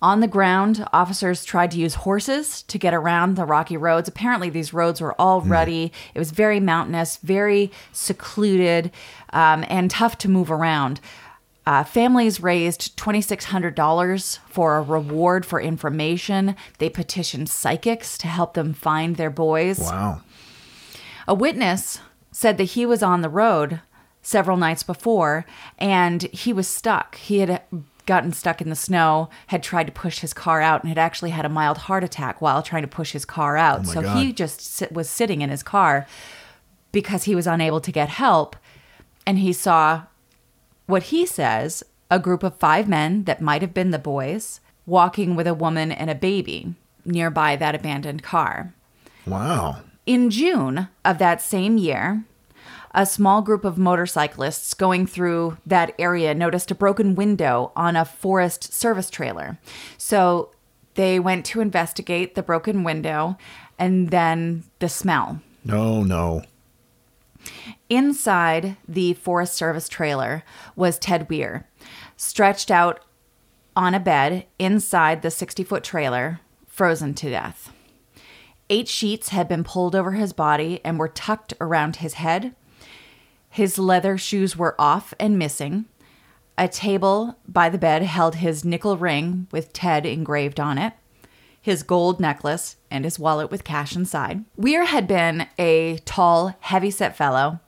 On 0.01 0.19
the 0.19 0.27
ground, 0.27 0.85
officers 0.91 1.45
tried 1.45 1.71
to 1.71 1.79
use 1.79 1.95
horses 1.95 2.61
to 2.63 2.77
get 2.77 2.93
around 2.93 3.37
the 3.37 3.45
rocky 3.45 3.77
roads. 3.77 4.09
Apparently, 4.09 4.49
these 4.49 4.73
roads 4.73 4.99
were 4.99 5.15
all 5.19 5.39
rutty. 5.39 5.93
It 6.13 6.19
was 6.19 6.31
very 6.31 6.59
mountainous, 6.59 7.17
very 7.23 7.71
secluded, 7.93 8.91
um, 9.31 9.63
and 9.69 9.89
tough 9.89 10.17
to 10.17 10.29
move 10.29 10.51
around. 10.51 10.99
Uh, 11.67 11.83
families 11.83 12.41
raised 12.41 12.95
$2,600 12.95 14.39
for 14.47 14.77
a 14.77 14.81
reward 14.81 15.45
for 15.45 15.59
information. 15.59 16.55
They 16.77 16.89
petitioned 16.89 17.49
psychics 17.49 18.17
to 18.19 18.27
help 18.27 18.53
them 18.53 18.73
find 18.73 19.17
their 19.17 19.29
boys. 19.29 19.79
Wow. 19.79 20.21
A 21.27 21.33
witness 21.33 21.99
said 22.31 22.57
that 22.57 22.63
he 22.63 22.85
was 22.85 23.03
on 23.03 23.19
the 23.19 23.27
road 23.27 23.81
several 24.21 24.55
nights 24.55 24.81
before 24.81 25.45
and 25.77 26.23
he 26.23 26.53
was 26.53 26.69
stuck. 26.69 27.17
He 27.17 27.39
had 27.39 27.61
gotten 28.05 28.31
stuck 28.31 28.61
in 28.61 28.69
the 28.69 28.75
snow, 28.75 29.29
had 29.47 29.61
tried 29.61 29.87
to 29.87 29.91
push 29.91 30.19
his 30.19 30.33
car 30.33 30.61
out, 30.61 30.83
and 30.83 30.87
had 30.87 30.97
actually 30.97 31.31
had 31.31 31.43
a 31.43 31.49
mild 31.49 31.79
heart 31.79 32.01
attack 32.01 32.41
while 32.41 32.63
trying 32.63 32.83
to 32.83 32.87
push 32.87 33.11
his 33.11 33.25
car 33.25 33.57
out. 33.57 33.85
my 33.85 33.93
so 33.93 34.01
God. 34.03 34.17
he 34.17 34.31
just 34.31 34.61
sit, 34.61 34.93
was 34.93 35.09
sitting 35.09 35.41
in 35.41 35.49
his 35.49 35.63
car 35.63 36.07
because 36.93 37.25
he 37.25 37.35
was 37.35 37.45
unable 37.45 37.81
to 37.81 37.91
get 37.91 38.07
help. 38.07 38.55
And 39.25 39.39
he 39.39 39.51
saw 39.51 40.03
what 40.87 41.03
he 41.03 41.25
says 41.25 41.83
a 42.09 42.19
group 42.19 42.43
of 42.43 42.57
five 42.57 42.87
men 42.87 43.25
that 43.25 43.41
might 43.41 43.61
have 43.61 43.73
been 43.73 43.91
the 43.91 43.99
boys 43.99 44.59
walking 44.85 45.35
with 45.35 45.45
a 45.45 45.53
woman 45.53 45.91
and 45.91 46.09
a 46.09 46.15
baby 46.15 46.73
nearby 47.05 47.55
that 47.55 47.75
abandoned 47.75 48.23
car. 48.23 48.73
Wow. 49.25 49.81
In 50.05 50.29
June 50.29 50.87
of 51.03 51.17
that 51.17 51.41
same 51.41 51.77
year, 51.77 52.23
a 52.93 53.05
small 53.05 53.41
group 53.41 53.65
of 53.65 53.77
motorcyclists 53.77 54.73
going 54.73 55.05
through 55.05 55.57
that 55.65 55.93
area 55.99 56.33
noticed 56.33 56.71
a 56.71 56.75
broken 56.75 57.15
window 57.15 57.71
on 57.75 57.95
a 57.95 58.05
Forest 58.05 58.73
Service 58.73 59.09
trailer. 59.09 59.59
So 59.97 60.51
they 60.95 61.19
went 61.19 61.45
to 61.47 61.61
investigate 61.61 62.35
the 62.35 62.43
broken 62.43 62.83
window 62.83 63.37
and 63.77 64.09
then 64.09 64.63
the 64.79 64.89
smell. 64.89 65.41
No, 65.63 66.01
no. 66.03 66.43
Inside 67.89 68.75
the 68.87 69.13
Forest 69.13 69.53
Service 69.53 69.87
trailer 69.87 70.43
was 70.75 70.99
Ted 70.99 71.29
Weir, 71.29 71.67
stretched 72.17 72.69
out 72.69 72.99
on 73.75 73.93
a 73.93 73.99
bed 73.99 74.45
inside 74.59 75.21
the 75.21 75.31
60 75.31 75.63
foot 75.63 75.83
trailer, 75.83 76.41
frozen 76.65 77.13
to 77.13 77.29
death. 77.29 77.71
Eight 78.69 78.89
sheets 78.89 79.29
had 79.29 79.47
been 79.47 79.63
pulled 79.63 79.95
over 79.95 80.11
his 80.11 80.33
body 80.33 80.81
and 80.83 80.99
were 80.99 81.07
tucked 81.07 81.53
around 81.61 81.97
his 81.97 82.15
head. 82.15 82.53
His 83.49 83.79
leather 83.79 84.17
shoes 84.17 84.57
were 84.57 84.75
off 84.77 85.13
and 85.19 85.39
missing. 85.39 85.85
A 86.57 86.67
table 86.67 87.37
by 87.47 87.69
the 87.69 87.77
bed 87.77 88.01
held 88.01 88.35
his 88.35 88.65
nickel 88.65 88.97
ring 88.97 89.47
with 89.51 89.71
Ted 89.71 90.05
engraved 90.05 90.59
on 90.59 90.77
it, 90.77 90.93
his 91.61 91.83
gold 91.83 92.19
necklace, 92.19 92.75
and 92.91 93.05
his 93.05 93.17
wallet 93.17 93.49
with 93.49 93.63
cash 93.63 93.95
inside. 93.95 94.43
Weir 94.57 94.85
had 94.85 95.07
been 95.07 95.47
a 95.57 95.99
tall, 95.99 96.55
heavy 96.59 96.91
set 96.91 97.15
fellow, 97.15 97.61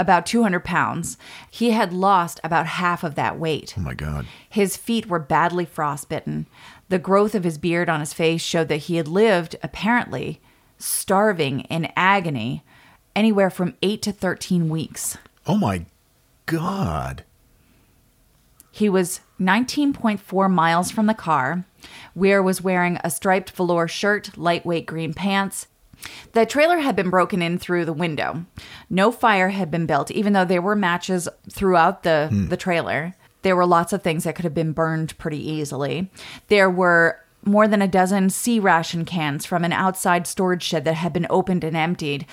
about 0.00 0.24
200 0.26 0.64
pounds. 0.64 1.18
He 1.50 1.70
had 1.70 1.92
lost 1.92 2.40
about 2.42 2.66
half 2.66 3.04
of 3.04 3.14
that 3.16 3.38
weight. 3.38 3.74
Oh 3.76 3.82
my 3.82 3.94
God. 3.94 4.26
His 4.48 4.76
feet 4.76 5.06
were 5.06 5.18
badly 5.18 5.66
frostbitten. 5.66 6.46
The 6.88 6.98
growth 6.98 7.34
of 7.34 7.44
his 7.44 7.58
beard 7.58 7.88
on 7.88 8.00
his 8.00 8.14
face 8.14 8.40
showed 8.40 8.68
that 8.68 8.78
he 8.78 8.96
had 8.96 9.06
lived, 9.06 9.56
apparently, 9.62 10.40
starving 10.78 11.60
in 11.60 11.92
agony, 11.94 12.64
anywhere 13.14 13.50
from 13.50 13.74
8 13.82 14.00
to 14.02 14.12
13 14.12 14.68
weeks. 14.70 15.18
Oh 15.46 15.56
my 15.56 15.84
God. 16.46 17.24
He 18.72 18.88
was 18.88 19.20
19.4 19.38 20.50
miles 20.50 20.90
from 20.90 21.06
the 21.06 21.14
car. 21.14 21.64
Weir 22.14 22.42
was 22.42 22.62
wearing 22.62 22.98
a 23.04 23.10
striped 23.10 23.50
velour 23.50 23.86
shirt, 23.86 24.36
lightweight 24.38 24.86
green 24.86 25.12
pants. 25.12 25.66
The 26.32 26.46
trailer 26.46 26.78
had 26.78 26.96
been 26.96 27.10
broken 27.10 27.42
in 27.42 27.58
through 27.58 27.84
the 27.84 27.92
window. 27.92 28.44
No 28.88 29.10
fire 29.10 29.48
had 29.50 29.70
been 29.70 29.86
built, 29.86 30.10
even 30.10 30.32
though 30.32 30.44
there 30.44 30.62
were 30.62 30.76
matches 30.76 31.28
throughout 31.50 32.02
the, 32.02 32.28
hmm. 32.28 32.48
the 32.48 32.56
trailer. 32.56 33.14
There 33.42 33.56
were 33.56 33.66
lots 33.66 33.92
of 33.92 34.02
things 34.02 34.24
that 34.24 34.34
could 34.34 34.44
have 34.44 34.54
been 34.54 34.72
burned 34.72 35.16
pretty 35.18 35.38
easily. 35.38 36.10
There 36.48 36.70
were 36.70 37.20
more 37.44 37.66
than 37.66 37.82
a 37.82 37.88
dozen 37.88 38.30
C 38.30 38.60
ration 38.60 39.04
cans 39.04 39.46
from 39.46 39.64
an 39.64 39.72
outside 39.72 40.26
storage 40.26 40.62
shed 40.62 40.84
that 40.84 40.94
had 40.94 41.12
been 41.12 41.26
opened 41.30 41.64
and 41.64 41.76
emptied. 41.76 42.26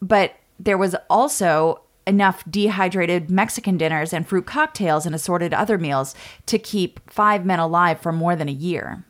But 0.00 0.36
there 0.58 0.78
was 0.78 0.94
also 1.10 1.82
enough 2.06 2.44
dehydrated 2.48 3.30
Mexican 3.30 3.76
dinners 3.76 4.12
and 4.12 4.26
fruit 4.26 4.46
cocktails 4.46 5.06
and 5.06 5.14
assorted 5.14 5.54
other 5.54 5.78
meals 5.78 6.14
to 6.46 6.58
keep 6.58 7.00
five 7.10 7.44
men 7.44 7.58
alive 7.58 8.00
for 8.00 8.12
more 8.12 8.36
than 8.36 8.48
a 8.48 8.52
year. 8.52 9.04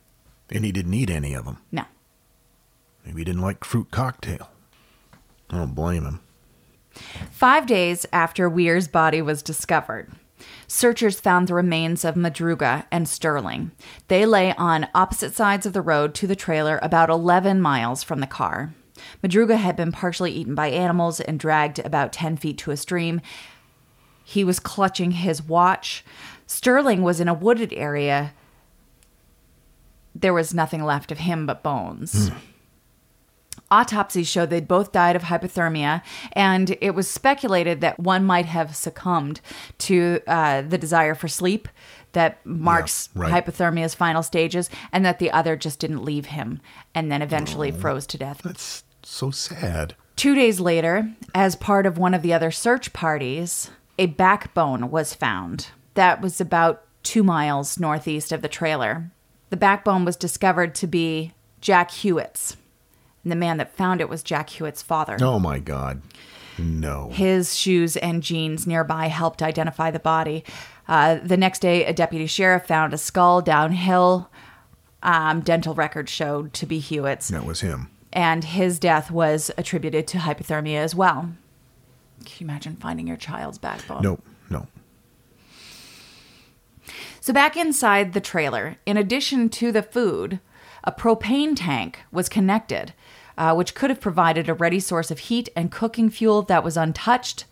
And 0.51 0.65
he 0.65 0.73
didn't 0.73 0.95
eat 0.95 1.11
any 1.11 1.35
of 1.35 1.45
them. 1.45 1.59
No. 1.71 1.85
Maybe 3.05 3.21
he 3.21 3.25
didn't 3.25 3.43
like 3.43 3.65
fruit 3.65 3.91
cocktail. 3.91 4.51
I 5.51 5.59
don't 5.59 5.75
blame 5.75 6.05
him. 6.05 6.21
Five 7.31 7.67
days 7.67 8.07
after 8.13 8.49
Weir's 8.49 8.89
body 8.89 9.23
was 9.23 9.43
discovered, 9.43 10.13
searchers 10.67 11.21
found 11.21 11.49
the 11.49 11.55
remains 11.55 12.05
of 12.05 12.15
Madruga 12.15 12.87
and 12.91 13.09
Sterling. 13.09 13.73
They 14.09 14.27
lay 14.27 14.55
on 14.55 14.89
opposite 14.95 15.35
sides 15.35 15.67
of 15.67 15.73
the 15.73 15.83
road 15.83 16.15
to 16.17 16.27
the 16.27 16.37
trailer 16.37 16.79
about 16.83 17.11
11 17.11 17.61
miles 17.61 18.03
from 18.03 18.21
the 18.21 18.27
car. 18.27 18.75
Madruga 19.23 19.57
had 19.57 19.77
been 19.77 19.93
partially 19.93 20.33
eaten 20.33 20.55
by 20.55 20.69
animals 20.69 21.21
and 21.21 21.41
dragged 21.41 21.79
about 21.79 22.13
10 22.13 22.37
feet 22.37 22.59
to 22.59 22.71
a 22.71 22.77
stream. 22.77 23.21
He 24.23 24.45
was 24.45 24.61
clutching 24.61 25.13
his 25.13 25.43
watch. 25.43 26.05
Sterling 26.47 27.03
was 27.03 27.21
in 27.21 27.29
a 27.29 27.35
wooded 27.35 27.73
area. 27.73 28.33
There 30.15 30.35
was 30.35 30.55
nothing 30.55 30.85
left 30.85 31.11
of 31.11 31.19
him 31.19 31.47
but 31.47 31.63
bones. 31.63 32.29
Hmm. 32.29 32.37
Autopsies 33.73 34.29
showed 34.29 34.51
they'd 34.51 34.69
both 34.69 34.93
died 34.93 35.17
of 35.17 35.23
hypothermia, 35.23 36.03
and 36.33 36.77
it 36.83 36.95
was 36.95 37.09
speculated 37.09 37.81
that 37.81 37.99
one 37.99 38.23
might 38.23 38.45
have 38.45 38.77
succumbed 38.77 39.41
to 39.79 40.21
uh, 40.27 40.61
the 40.61 40.77
desire 40.77 41.15
for 41.15 41.27
sleep 41.27 41.69
that 42.13 42.45
marks 42.45 43.09
right. 43.15 43.33
hypothermia's 43.33 43.95
final 43.95 44.23
stages, 44.23 44.69
and 44.93 45.07
that 45.07 45.19
the 45.19 45.31
other 45.31 45.57
just 45.57 45.81
didn't 45.81 46.05
leave 46.05 46.27
him 46.27 46.61
and 46.95 47.11
then 47.11 47.23
eventually 47.23 47.71
froze 47.71 48.07
to 48.09 48.19
death. 48.19 48.43
That's 48.45 48.85
so 49.03 49.31
sad. 49.31 49.95
Two 50.17 50.35
days 50.35 50.61
later, 50.61 51.11
as 51.35 51.57
part 51.57 51.87
of 51.87 51.97
one 51.97 52.13
of 52.13 52.21
the 52.21 52.35
other 52.35 52.51
search 52.51 52.93
parties, 52.93 53.71
a 53.99 54.07
backbone 54.07 54.91
was 54.91 55.15
found. 55.15 55.69
That 55.95 56.21
was 56.21 56.41
about 56.41 56.85
two 57.03 57.23
miles 57.23 57.81
northeast 57.81 58.33
of 58.33 58.43
the 58.43 58.49
trailer. 58.49 59.11
The 59.49 59.57
backbone 59.57 60.05
was 60.05 60.17
discovered 60.17 60.75
to 60.77 60.87
be 60.87 61.33
Jack 61.61 61.91
Huett's. 61.91 62.57
And 63.23 63.31
the 63.33 63.37
man 63.37 63.57
that 63.59 63.77
found 63.77 64.01
it 64.01 64.09
was 64.09 64.23
Jack 64.23 64.51
Huett's 64.51 64.83
father. 64.83 65.17
Oh 65.21 65.39
my 65.39 65.59
God. 65.59 66.03
No. 66.59 67.09
His 67.11 67.57
shoes 67.57 67.97
and 67.97 68.23
jeans 68.23 68.67
nearby 68.67 69.07
helped 69.07 69.43
identify 69.43 69.91
the 69.91 69.99
body. 69.99 70.45
Uh, 70.89 71.15
the 71.23 71.37
next 71.37 71.61
day, 71.61 71.85
a 71.85 71.93
deputy 71.93 72.27
sheriff 72.27 72.67
found 72.67 72.93
a 72.93 72.99
skull 72.99 73.41
downhill. 73.41 74.29
Um, 75.03 75.41
dental 75.41 75.75
records 75.75 76.11
showed 76.13 76.53
to 76.55 76.67
be 76.67 76.79
Huett's 76.81 77.29
That 77.29 77.45
was 77.47 77.61
him. 77.61 77.91
and 78.13 78.45
his 78.45 78.79
death 78.79 79.11
was 79.11 79.51
attributed 79.57 80.07
to 80.09 80.19
hypothermia 80.19 80.77
as 80.79 80.95
well. 80.95 81.33
Can 82.25 82.35
you 82.39 82.45
imagine 82.53 82.77
finding 82.77 83.07
your 83.09 83.17
child's 83.17 83.59
backbone? 83.59 84.03
Nope. 84.03 84.23
No. 84.51 84.67
So, 87.21 87.33
back 87.33 87.57
inside 87.57 88.13
the 88.13 88.21
trailer, 88.21 88.77
in 88.85 88.97
addition 88.97 89.49
to 89.51 89.71
the 89.73 89.83
food, 89.83 90.41
a 90.85 90.91
propane 90.93 91.55
tank 91.57 92.01
was 92.11 92.29
connected, 92.29 92.93
uh, 93.39 93.55
which 93.55 93.75
could 93.75 93.91
have 93.91 94.01
provided 94.01 94.49
a 94.49 94.55
ready 94.55 94.81
source 94.81 95.11
of 95.11 95.19
heat 95.19 95.49
and 95.57 95.71
cooking 95.71 96.11
fuel 96.11 96.43
that 96.43 96.65
was 96.65 96.77
untouched. 96.77 97.45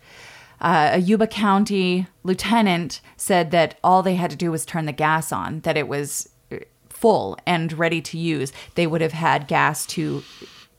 Uh, 0.59 0.91
a 0.93 0.97
Yuba 0.99 1.27
County 1.27 2.07
lieutenant 2.23 3.01
said 3.17 3.51
that 3.51 3.79
all 3.83 4.03
they 4.03 4.15
had 4.15 4.29
to 4.29 4.37
do 4.37 4.51
was 4.51 4.65
turn 4.65 4.85
the 4.85 4.91
gas 4.91 5.31
on, 5.31 5.61
that 5.61 5.77
it 5.77 5.87
was 5.87 6.29
uh, 6.51 6.57
full 6.89 7.37
and 7.47 7.73
ready 7.73 8.01
to 8.01 8.17
use. 8.17 8.53
They 8.75 8.85
would 8.85 9.01
have 9.01 9.13
had 9.13 9.47
gas 9.47 9.85
to 9.87 10.23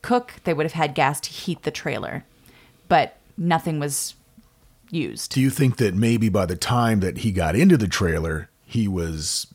cook, 0.01 0.35
they 0.45 0.53
would 0.53 0.65
have 0.65 0.73
had 0.73 0.95
gas 0.95 1.19
to 1.21 1.29
heat 1.29 1.63
the 1.63 1.71
trailer, 1.71 2.23
but 2.87 3.17
nothing 3.37 3.79
was 3.79 4.15
used. 4.89 5.31
Do 5.31 5.41
you 5.41 5.49
think 5.49 5.77
that 5.77 5.95
maybe 5.95 6.29
by 6.29 6.45
the 6.45 6.55
time 6.55 6.99
that 7.01 7.19
he 7.19 7.31
got 7.31 7.55
into 7.55 7.77
the 7.77 7.87
trailer, 7.87 8.49
he 8.65 8.87
was 8.87 9.52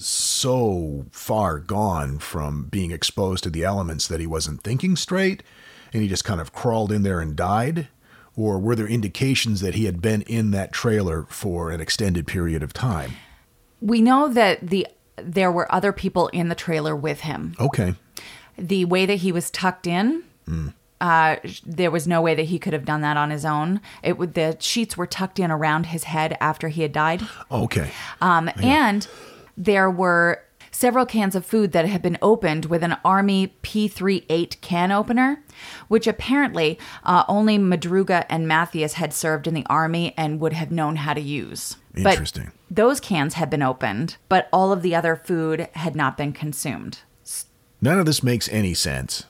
so 0.00 1.06
far 1.10 1.58
gone 1.58 2.18
from 2.18 2.64
being 2.64 2.90
exposed 2.90 3.44
to 3.44 3.50
the 3.50 3.64
elements 3.64 4.06
that 4.08 4.20
he 4.20 4.26
wasn't 4.26 4.62
thinking 4.62 4.96
straight 4.96 5.42
and 5.92 6.02
he 6.02 6.08
just 6.08 6.24
kind 6.24 6.40
of 6.40 6.52
crawled 6.52 6.90
in 6.92 7.02
there 7.02 7.20
and 7.20 7.36
died? 7.36 7.88
Or 8.36 8.58
were 8.58 8.74
there 8.76 8.86
indications 8.86 9.60
that 9.60 9.74
he 9.74 9.84
had 9.84 10.00
been 10.00 10.22
in 10.22 10.50
that 10.52 10.72
trailer 10.72 11.24
for 11.28 11.70
an 11.70 11.80
extended 11.80 12.26
period 12.26 12.62
of 12.62 12.72
time? 12.72 13.12
We 13.80 14.00
know 14.00 14.28
that 14.28 14.66
the 14.68 14.86
there 15.16 15.52
were 15.52 15.70
other 15.72 15.92
people 15.92 16.28
in 16.28 16.48
the 16.48 16.54
trailer 16.54 16.96
with 16.96 17.20
him. 17.20 17.54
Okay. 17.60 17.94
The 18.56 18.86
way 18.86 19.04
that 19.04 19.16
he 19.16 19.32
was 19.32 19.50
tucked 19.50 19.86
in, 19.86 20.22
uh, 21.00 21.36
there 21.66 21.90
was 21.90 22.06
no 22.06 22.22
way 22.22 22.34
that 22.34 22.44
he 22.44 22.58
could 22.58 22.72
have 22.72 22.84
done 22.86 23.02
that 23.02 23.16
on 23.18 23.30
his 23.30 23.44
own. 23.44 23.80
It 24.02 24.16
would 24.16 24.32
the 24.34 24.56
sheets 24.60 24.96
were 24.96 25.06
tucked 25.06 25.38
in 25.38 25.50
around 25.50 25.86
his 25.86 26.04
head 26.04 26.36
after 26.40 26.68
he 26.68 26.82
had 26.82 26.92
died, 26.92 27.22
Okay. 27.50 27.90
um, 28.22 28.48
and 28.62 29.06
there 29.60 29.90
were 29.90 30.42
several 30.70 31.04
cans 31.04 31.34
of 31.34 31.44
food 31.44 31.72
that 31.72 31.84
had 31.84 32.00
been 32.00 32.16
opened 32.22 32.64
with 32.66 32.82
an 32.82 32.96
Army 33.04 33.54
P38 33.62 34.60
can 34.62 34.90
opener, 34.90 35.42
which 35.88 36.06
apparently 36.06 36.78
uh, 37.04 37.24
only 37.28 37.58
Madruga 37.58 38.24
and 38.30 38.48
Mathias 38.48 38.94
had 38.94 39.12
served 39.12 39.46
in 39.46 39.52
the 39.52 39.66
Army 39.66 40.14
and 40.16 40.40
would 40.40 40.54
have 40.54 40.70
known 40.70 40.96
how 40.96 41.12
to 41.12 41.20
use. 41.20 41.76
But 41.92 42.12
Interesting. 42.12 42.52
those 42.70 43.00
cans 43.00 43.34
had 43.34 43.50
been 43.50 43.62
opened, 43.62 44.16
but 44.30 44.48
all 44.52 44.72
of 44.72 44.80
the 44.80 44.94
other 44.94 45.14
food 45.14 45.68
had 45.74 45.94
not 45.94 46.16
been 46.16 46.32
consumed. 46.32 47.00
None 47.82 47.98
of 47.98 48.06
this 48.06 48.22
makes 48.22 48.48
any 48.48 48.74
sense. 48.74 49.24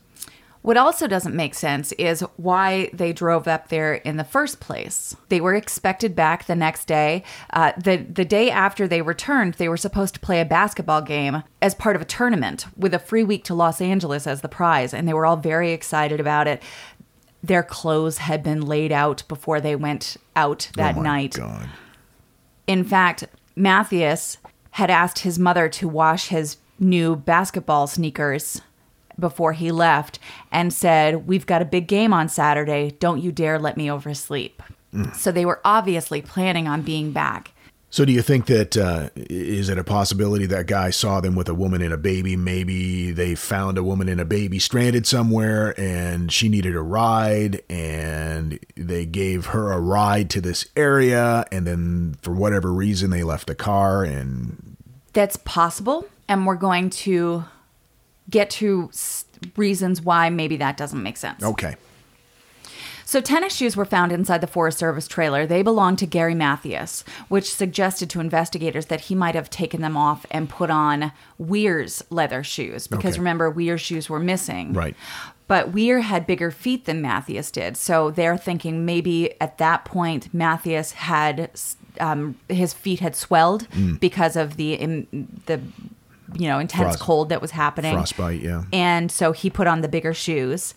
What 0.62 0.76
also 0.76 1.06
doesn't 1.06 1.34
make 1.34 1.54
sense 1.54 1.92
is 1.92 2.20
why 2.36 2.90
they 2.92 3.14
drove 3.14 3.48
up 3.48 3.68
there 3.68 3.94
in 3.94 4.18
the 4.18 4.24
first 4.24 4.60
place. 4.60 5.16
They 5.30 5.40
were 5.40 5.54
expected 5.54 6.14
back 6.14 6.44
the 6.44 6.54
next 6.54 6.84
day. 6.84 7.24
Uh, 7.50 7.72
the 7.78 7.96
the 7.96 8.26
day 8.26 8.50
after 8.50 8.86
they 8.86 9.00
returned, 9.00 9.54
they 9.54 9.70
were 9.70 9.78
supposed 9.78 10.14
to 10.14 10.20
play 10.20 10.40
a 10.40 10.44
basketball 10.44 11.00
game 11.00 11.42
as 11.62 11.74
part 11.74 11.96
of 11.96 12.02
a 12.02 12.06
tournament 12.06 12.66
with 12.76 12.92
a 12.92 12.98
free 12.98 13.24
week 13.24 13.44
to 13.44 13.54
Los 13.54 13.80
Angeles 13.80 14.26
as 14.26 14.42
the 14.42 14.48
prize, 14.48 14.92
and 14.92 15.08
they 15.08 15.14
were 15.14 15.24
all 15.24 15.36
very 15.36 15.72
excited 15.72 16.20
about 16.20 16.46
it. 16.46 16.62
Their 17.42 17.62
clothes 17.62 18.18
had 18.18 18.42
been 18.42 18.60
laid 18.60 18.92
out 18.92 19.22
before 19.28 19.62
they 19.62 19.76
went 19.76 20.18
out 20.36 20.68
that 20.76 20.94
night. 20.94 21.38
oh 21.38 21.42
my 21.46 21.52
night. 21.52 21.60
God. 21.62 21.68
In 22.66 22.84
fact, 22.84 23.24
Mathias 23.56 24.36
had 24.72 24.90
asked 24.90 25.20
his 25.20 25.38
mother 25.38 25.70
to 25.70 25.88
wash 25.88 26.28
his 26.28 26.58
new 26.78 27.16
basketball 27.16 27.86
sneakers 27.86 28.60
before 29.20 29.52
he 29.52 29.70
left 29.70 30.18
and 30.50 30.72
said, 30.72 31.26
We've 31.26 31.46
got 31.46 31.62
a 31.62 31.66
big 31.66 31.86
game 31.86 32.12
on 32.12 32.28
Saturday. 32.28 32.96
Don't 32.98 33.20
you 33.20 33.32
dare 33.32 33.58
let 33.58 33.76
me 33.76 33.90
oversleep. 33.90 34.62
So 35.14 35.30
they 35.30 35.44
were 35.44 35.60
obviously 35.64 36.20
planning 36.20 36.66
on 36.66 36.82
being 36.82 37.12
back. 37.12 37.52
So, 37.92 38.04
do 38.04 38.12
you 38.12 38.22
think 38.22 38.46
that 38.46 38.76
uh, 38.76 39.10
is 39.16 39.68
it 39.68 39.76
a 39.76 39.82
possibility 39.82 40.46
that 40.46 40.68
guy 40.68 40.90
saw 40.90 41.20
them 41.20 41.34
with 41.34 41.48
a 41.48 41.54
woman 41.54 41.82
and 41.82 41.92
a 41.92 41.98
baby? 41.98 42.36
Maybe 42.36 43.10
they 43.10 43.34
found 43.34 43.78
a 43.78 43.82
woman 43.82 44.08
and 44.08 44.20
a 44.20 44.24
baby 44.24 44.60
stranded 44.60 45.08
somewhere, 45.08 45.74
and 45.78 46.30
she 46.30 46.48
needed 46.48 46.76
a 46.76 46.82
ride, 46.82 47.62
and 47.68 48.60
they 48.76 49.06
gave 49.06 49.46
her 49.46 49.72
a 49.72 49.80
ride 49.80 50.30
to 50.30 50.40
this 50.40 50.66
area, 50.76 51.44
and 51.50 51.66
then 51.66 52.16
for 52.22 52.32
whatever 52.32 52.72
reason 52.72 53.10
they 53.10 53.24
left 53.24 53.48
the 53.48 53.56
car, 53.56 54.04
and 54.04 54.76
That's 55.12 55.36
possible. 55.38 56.06
And 56.28 56.46
we're 56.46 56.54
going 56.54 56.90
to 56.90 57.44
get 58.30 58.48
to 58.50 58.88
s- 58.92 59.24
reasons 59.56 60.00
why 60.00 60.30
maybe 60.30 60.56
that 60.58 60.76
doesn't 60.76 61.02
make 61.02 61.16
sense. 61.16 61.42
okay, 61.42 61.74
So, 63.04 63.20
tennis 63.20 63.54
shoes 63.56 63.76
were 63.76 63.84
found 63.84 64.12
inside 64.12 64.40
the 64.40 64.46
Forest 64.46 64.78
Service 64.78 65.08
trailer. 65.08 65.44
They 65.44 65.62
belonged 65.62 65.98
to 65.98 66.06
Gary 66.06 66.34
Mathias, 66.34 67.02
which 67.28 67.52
suggested 67.52 68.08
to 68.10 68.20
investigators 68.20 68.86
that 68.86 69.00
he 69.02 69.16
might 69.16 69.34
have 69.34 69.50
taken 69.50 69.80
them 69.80 69.96
off 69.96 70.24
and 70.30 70.48
put 70.48 70.70
on 70.70 71.10
Weir's 71.36 72.04
leather 72.10 72.44
shoes. 72.44 72.86
Because 72.86 73.14
Okay. 73.14 73.20
remember, 73.20 73.50
Weir's 73.50 73.80
shoes 73.80 74.08
were 74.08 74.20
missing. 74.20 74.74
Right. 74.74 74.94
But 75.48 75.72
Weir 75.72 76.02
had 76.02 76.24
bigger 76.24 76.52
feet 76.52 76.84
than 76.84 77.02
Mathias 77.02 77.50
did. 77.50 77.76
So 77.76 78.12
they're 78.12 78.36
thinking 78.38 78.84
maybe 78.84 79.34
at 79.40 79.58
that 79.58 79.84
point, 79.84 80.32
Mathias 80.32 80.92
had 80.92 81.50
um, 81.98 82.36
his 82.48 82.72
feet 82.72 83.00
had 83.00 83.16
swelled 83.16 83.66
because 83.98 84.36
of 84.36 84.54
the, 84.56 84.74
in, 84.74 85.08
the 85.46 85.60
you 86.36 86.48
know, 86.48 86.58
intense 86.58 86.96
Frost- 86.96 87.00
cold 87.00 87.28
that 87.30 87.40
was 87.40 87.50
happening 87.50 87.94
frostbite, 87.94 88.40
yeah. 88.40 88.64
and 88.72 89.10
so 89.10 89.32
he 89.32 89.50
put 89.50 89.66
on 89.66 89.80
the 89.80 89.88
bigger 89.88 90.14
shoes. 90.14 90.74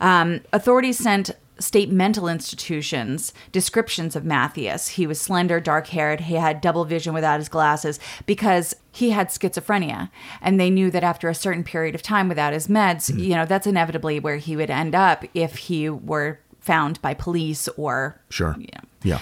Um, 0.00 0.40
authorities 0.52 0.98
sent 0.98 1.30
state 1.60 1.90
mental 1.90 2.26
institutions 2.26 3.32
descriptions 3.52 4.16
of 4.16 4.24
Mathias. 4.24 4.88
He 4.88 5.06
was 5.06 5.20
slender, 5.20 5.60
dark 5.60 5.88
haired, 5.88 6.22
he 6.22 6.34
had 6.34 6.60
double 6.60 6.84
vision 6.84 7.14
without 7.14 7.38
his 7.38 7.48
glasses 7.48 8.00
because 8.26 8.74
he 8.90 9.10
had 9.10 9.28
schizophrenia. 9.28 10.10
And 10.40 10.58
they 10.58 10.70
knew 10.70 10.90
that 10.90 11.04
after 11.04 11.28
a 11.28 11.34
certain 11.34 11.62
period 11.62 11.94
of 11.94 12.02
time 12.02 12.28
without 12.28 12.52
his 12.52 12.66
meds, 12.66 13.16
you 13.16 13.34
know, 13.34 13.44
that's 13.44 13.66
inevitably 13.66 14.18
where 14.18 14.38
he 14.38 14.56
would 14.56 14.70
end 14.70 14.94
up 14.94 15.24
if 15.34 15.56
he 15.56 15.88
were 15.88 16.40
found 16.60 17.00
by 17.02 17.14
police 17.14 17.68
or 17.76 18.20
sure, 18.30 18.56
you 18.58 18.68
know, 18.74 18.88
yeah, 19.02 19.20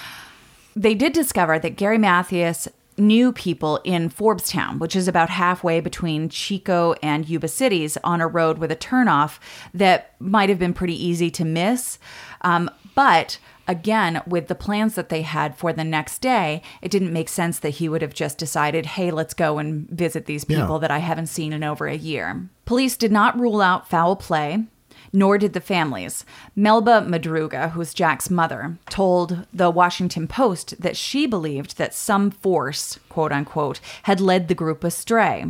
they 0.75 0.95
did 0.95 1.13
discover 1.13 1.59
that 1.59 1.77
Gary 1.77 1.99
Mathias 1.99 2.69
knew 2.99 3.33
people 3.33 3.81
in 3.85 4.11
Forbestown, 4.11 4.79
which 4.79 4.95
is 4.97 5.09
about 5.09 5.31
halfway 5.31 5.81
between 5.81 6.29
Chico 6.29 6.95
and 7.03 7.29
Yuba 7.29 7.49
cities, 7.49 7.97
on 8.05 8.21
a 8.21 8.27
road 8.29 8.59
with 8.59 8.71
a 8.71 8.77
turnoff 8.77 9.39
that 9.73 10.15
might 10.21 10.49
have 10.49 10.59
been 10.59 10.75
pretty 10.75 10.95
easy 11.03 11.31
to 11.31 11.45
miss. 11.45 11.99
Um, 12.43 12.71
but 12.95 13.39
again, 13.67 14.23
with 14.27 14.49
the 14.49 14.55
plans 14.55 14.95
that 14.95 15.09
they 15.11 15.23
had 15.23 15.57
for 15.57 15.73
the 15.73 15.85
next 15.85 16.21
day, 16.21 16.63
it 16.83 16.91
didn't 16.91 17.13
make 17.13 17.29
sense 17.29 17.59
that 17.59 17.71
he 17.71 17.89
would 17.89 18.03
have 18.03 18.15
just 18.15 18.39
decided, 18.39 18.87
hey, 18.87 19.11
let's 19.11 19.35
go 19.35 19.59
and 19.59 19.89
visit 19.91 20.27
these 20.27 20.45
Yeah. 20.49 20.61
people 20.61 20.79
that 20.79 20.91
I 20.91 20.99
haven't 20.99 21.27
seen 21.27 21.53
in 21.53 21.63
over 21.63 21.87
a 21.87 21.97
year. 21.97 22.49
Police 22.65 22.97
did 22.97 23.13
not 23.13 23.39
rule 23.39 23.61
out 23.61 23.89
foul 23.89 24.17
play 24.17 24.65
nor 25.13 25.39
did 25.39 25.53
the 25.53 25.61
families. 25.61 26.25
Melba 26.55 27.05
Madruga, 27.07 27.71
who's 27.73 27.95
Jack's 27.95 28.31
mother, 28.31 28.79
told 28.91 29.47
the 29.53 29.71
Washington 29.71 30.29
Post 30.29 30.81
that 30.81 30.97
she 30.97 31.27
believed 31.27 31.79
that 31.79 31.95
some 31.95 32.31
force, 32.31 32.99
quote 33.09 33.33
unquote, 33.33 33.81
had 34.05 34.21
led 34.21 34.49
the 34.49 34.55
group 34.55 34.85
astray. 34.85 35.47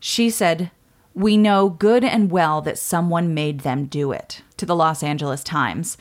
She 0.00 0.30
said, 0.30 0.70
We 1.14 1.36
know 1.36 1.68
good 1.68 2.04
and 2.04 2.30
well 2.30 2.60
that 2.62 2.78
someone 2.78 3.34
made 3.34 3.60
them 3.60 3.86
do 3.86 4.12
it, 4.12 4.42
to 4.56 4.66
the 4.66 4.76
Los 4.76 5.02
Angeles 5.02 5.42
Times. 5.42 5.96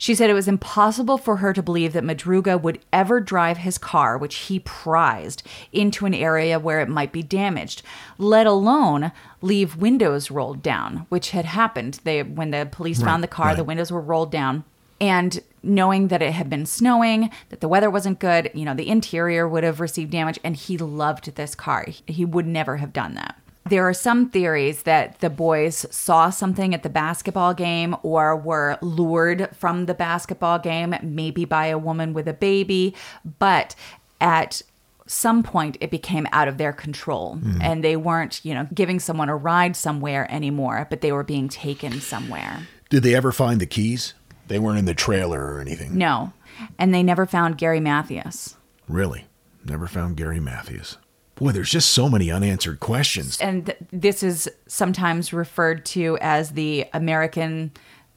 She 0.00 0.14
said 0.14 0.30
it 0.30 0.34
was 0.34 0.48
impossible 0.48 1.18
for 1.18 1.36
her 1.36 1.52
to 1.52 1.62
believe 1.62 1.92
that 1.92 2.04
Madruga 2.04 2.58
would 2.58 2.78
ever 2.90 3.20
drive 3.20 3.58
his 3.58 3.76
car, 3.76 4.16
which 4.16 4.34
he 4.36 4.58
prized, 4.60 5.42
into 5.74 6.06
an 6.06 6.14
area 6.14 6.58
where 6.58 6.80
it 6.80 6.88
might 6.88 7.12
be 7.12 7.22
damaged, 7.22 7.82
let 8.16 8.46
alone 8.46 9.12
leave 9.42 9.76
windows 9.76 10.30
rolled 10.30 10.62
down, 10.62 11.04
which 11.10 11.32
had 11.32 11.44
happened. 11.44 12.00
They 12.04 12.22
when 12.22 12.50
the 12.50 12.66
police 12.72 13.02
found 13.02 13.22
the 13.22 13.28
car, 13.28 13.54
the 13.54 13.62
windows 13.62 13.92
were 13.92 14.00
rolled 14.00 14.32
down. 14.32 14.64
And 15.02 15.38
knowing 15.62 16.08
that 16.08 16.22
it 16.22 16.32
had 16.32 16.48
been 16.48 16.64
snowing, 16.64 17.28
that 17.50 17.60
the 17.60 17.68
weather 17.68 17.90
wasn't 17.90 18.20
good, 18.20 18.50
you 18.54 18.64
know, 18.64 18.74
the 18.74 18.88
interior 18.88 19.46
would 19.46 19.64
have 19.64 19.80
received 19.80 20.12
damage, 20.12 20.40
and 20.42 20.56
he 20.56 20.78
loved 20.78 21.34
this 21.34 21.54
car. 21.54 21.84
He 22.06 22.24
would 22.24 22.46
never 22.46 22.78
have 22.78 22.94
done 22.94 23.16
that. 23.16 23.38
There 23.70 23.88
are 23.88 23.94
some 23.94 24.30
theories 24.30 24.82
that 24.82 25.20
the 25.20 25.30
boys 25.30 25.86
saw 25.92 26.30
something 26.30 26.74
at 26.74 26.82
the 26.82 26.88
basketball 26.88 27.54
game 27.54 27.94
or 28.02 28.34
were 28.34 28.76
lured 28.82 29.48
from 29.54 29.86
the 29.86 29.94
basketball 29.94 30.58
game, 30.58 30.96
maybe 31.02 31.44
by 31.44 31.66
a 31.66 31.78
woman 31.78 32.12
with 32.12 32.26
a 32.26 32.32
baby, 32.34 32.96
but 33.38 33.76
at 34.20 34.60
some 35.06 35.44
point 35.44 35.76
it 35.80 35.90
became 35.90 36.26
out 36.32 36.48
of 36.48 36.58
their 36.58 36.72
control 36.72 37.36
mm-hmm. 37.36 37.62
and 37.62 37.84
they 37.84 37.96
weren't, 37.96 38.44
you 38.44 38.54
know, 38.54 38.66
giving 38.74 38.98
someone 38.98 39.28
a 39.28 39.36
ride 39.36 39.76
somewhere 39.76 40.28
anymore, 40.32 40.88
but 40.90 41.00
they 41.00 41.12
were 41.12 41.24
being 41.24 41.48
taken 41.48 42.00
somewhere. 42.00 42.66
Did 42.88 43.04
they 43.04 43.14
ever 43.14 43.30
find 43.30 43.60
the 43.60 43.66
keys? 43.66 44.14
They 44.48 44.58
weren't 44.58 44.80
in 44.80 44.84
the 44.84 44.94
trailer 44.94 45.40
or 45.54 45.60
anything. 45.60 45.96
No. 45.96 46.32
And 46.76 46.92
they 46.92 47.04
never 47.04 47.24
found 47.24 47.56
Gary 47.56 47.78
Mathias. 47.78 48.56
Really, 48.88 49.26
never 49.64 49.86
found 49.86 50.16
Gary 50.16 50.40
Matthews. 50.40 50.98
Boy, 51.40 51.52
there's 51.52 51.70
just 51.70 51.90
so 51.90 52.08
many 52.08 52.30
unanswered 52.30 52.80
questions. 52.80 53.40
And 53.40 53.66
th- 53.66 53.78
this 53.90 54.22
is 54.22 54.48
sometimes 54.66 55.32
referred 55.32 55.86
to 55.86 56.18
as 56.20 56.50
the 56.50 56.86
American 56.92 57.72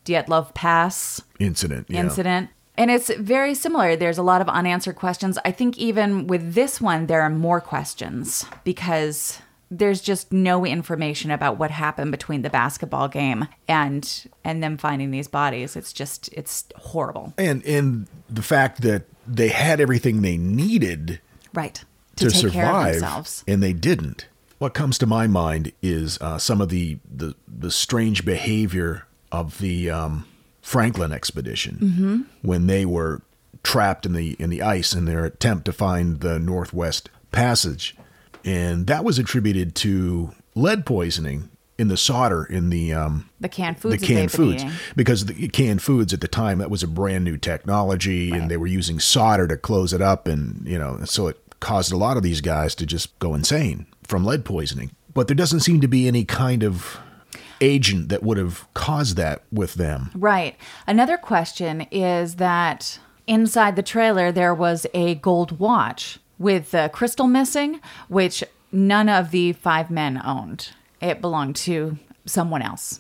Dyatlov 0.06 0.54
Pass 0.54 1.22
Incident, 1.40 1.88
yeah. 1.90 2.02
incident. 2.02 2.50
And 2.76 2.92
it's 2.92 3.14
very 3.14 3.54
similar. 3.54 3.96
There's 3.96 4.18
a 4.18 4.24
lot 4.24 4.42
of 4.42 4.50
unanswered 4.50 4.98
questions. 4.98 5.40
I 5.46 5.52
think 5.52 5.78
even 5.78 6.28
with 6.28 6.54
this 6.54 6.82
one, 6.82 7.06
there 7.06 7.22
are 7.22 7.30
more 7.30 7.62
questions 7.62 8.46
because 8.64 9.40
there's 9.72 10.02
just 10.02 10.34
no 10.34 10.66
information 10.66 11.32
about 11.32 11.58
what 11.58 11.72
happened 11.72 12.12
between 12.12 12.42
the 12.42 12.50
basketball 12.50 13.08
game 13.08 13.48
and 13.68 14.28
and 14.44 14.62
them 14.62 14.78
finding 14.78 15.12
these 15.12 15.28
bodies. 15.28 15.76
It's 15.76 15.94
just 15.94 16.30
it's 16.34 16.66
horrible. 16.76 17.34
and 17.38 17.64
and 17.66 18.08
the 18.30 18.42
fact 18.42 18.82
that 18.82 19.04
they 19.26 19.48
had 19.50 19.80
everything 19.80 20.22
they 20.22 20.38
needed 20.38 21.22
Right. 21.54 21.84
To, 22.18 22.28
of 22.28 22.34
survive, 22.54 23.00
and 23.48 23.62
they 23.64 23.74
didn't. 23.74 24.28
What 24.60 24.74
comes 24.74 24.98
to 25.00 25.06
my 25.06 25.28
mind 25.28 25.72
is 25.82 26.18
uh, 26.22 26.38
some 26.38 26.62
of 26.62 26.70
the, 26.70 26.98
the 27.14 27.36
the 27.48 27.72
strange 27.72 28.24
behavior 28.26 29.06
of 29.32 29.58
the 29.60 29.90
um, 29.90 30.26
Franklin 30.62 31.12
expedition 31.12 31.78
Mm-hmm. 31.82 32.22
when 32.48 32.68
they 32.68 32.86
were 32.86 33.22
trapped 33.64 34.06
in 34.06 34.14
the 34.14 34.36
in 34.40 34.50
the 34.50 34.62
ice 34.62 34.94
in 34.94 35.06
their 35.06 35.26
attempt 35.26 35.66
to 35.66 35.74
find 35.74 36.20
the 36.22 36.40
Northwest 36.40 37.10
Passage, 37.32 37.96
and 38.46 38.88
that 38.88 39.04
was 39.04 39.18
attributed 39.20 39.74
to 39.76 40.32
lead 40.56 40.86
poisoning 40.86 41.50
in 41.80 41.88
the 41.88 41.98
solder 41.98 42.44
in 42.46 42.70
the 42.70 42.94
um, 42.94 43.28
The 43.42 43.50
canned 43.50 43.80
foods 43.80 44.00
the 44.00 44.06
canned 44.08 44.32
foods. 44.32 44.64
because 44.96 45.26
the 45.26 45.48
canned 45.48 45.82
foods 45.82 46.14
at 46.14 46.22
the 46.22 46.28
time 46.28 46.60
that 46.60 46.70
was 46.70 46.84
a 46.84 46.88
brand 46.88 47.24
new 47.26 47.36
technology 47.38 48.30
and 48.32 48.50
they 48.52 48.58
were 48.58 48.68
using 48.68 49.00
solder 49.00 49.48
to 49.48 49.58
close 49.58 49.92
it 49.92 50.02
up 50.02 50.28
and 50.28 50.66
you 50.68 50.78
know 50.78 51.00
so 51.06 51.28
it 51.30 51.40
caused 51.64 51.92
a 51.92 51.98
lot 51.98 52.18
of 52.18 52.24
these 52.24 52.42
guys 52.42 52.76
to 52.76 52.86
just 52.86 53.18
go 53.20 53.34
insane 53.34 53.86
from 54.04 54.24
lead 54.26 54.44
poisoning 54.46 54.90
but 55.14 55.28
there 55.28 55.36
doesn't 55.36 55.62
seem 55.62 55.80
to 55.82 55.88
be 55.88 56.08
any 56.08 56.24
kind 56.26 56.62
of 56.64 57.00
agent 57.62 58.10
that 58.10 58.22
would 58.24 58.38
have 58.38 58.68
caused 58.74 59.16
that 59.18 59.44
with 59.52 59.74
them 59.76 60.10
Right. 60.16 60.56
Another 60.86 61.18
question 61.18 61.88
is 61.92 62.36
that 62.36 63.00
inside 63.26 63.76
the 63.76 63.84
trailer 63.84 64.32
there 64.32 64.54
was 64.54 64.86
a 64.94 65.16
gold 65.16 65.60
watch 65.60 66.20
with 66.38 66.72
the 66.72 66.90
crystal 66.94 67.28
missing, 67.28 67.80
which 68.10 68.44
none 68.72 69.08
of 69.08 69.32
the 69.32 69.54
five 69.54 69.90
men 69.90 70.22
owned. 70.26 70.70
It 71.02 71.22
belonged 71.22 71.56
to 71.58 71.98
someone 72.26 72.62
else. 72.62 73.00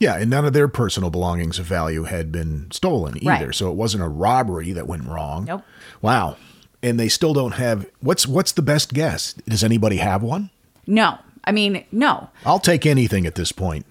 Yeah, 0.00 0.16
and 0.16 0.28
none 0.28 0.44
of 0.44 0.52
their 0.52 0.66
personal 0.66 1.10
belongings 1.10 1.58
of 1.58 1.66
value 1.66 2.04
had 2.04 2.32
been 2.32 2.70
stolen 2.72 3.16
either. 3.18 3.46
Right. 3.46 3.54
So 3.54 3.70
it 3.70 3.76
wasn't 3.76 4.02
a 4.02 4.08
robbery 4.08 4.72
that 4.72 4.88
went 4.88 5.04
wrong. 5.04 5.44
Nope. 5.44 5.62
Wow. 6.02 6.36
And 6.84 7.00
they 7.00 7.08
still 7.08 7.32
don't 7.32 7.52
have 7.52 7.86
what's 8.00 8.26
what's 8.26 8.52
the 8.52 8.60
best 8.60 8.92
guess? 8.92 9.32
Does 9.48 9.64
anybody 9.64 9.96
have 9.96 10.22
one? 10.22 10.50
No, 10.86 11.18
I 11.44 11.50
mean, 11.50 11.86
no. 11.90 12.28
I'll 12.44 12.58
take 12.58 12.84
anything 12.84 13.24
at 13.24 13.36
this 13.36 13.52
point. 13.52 13.86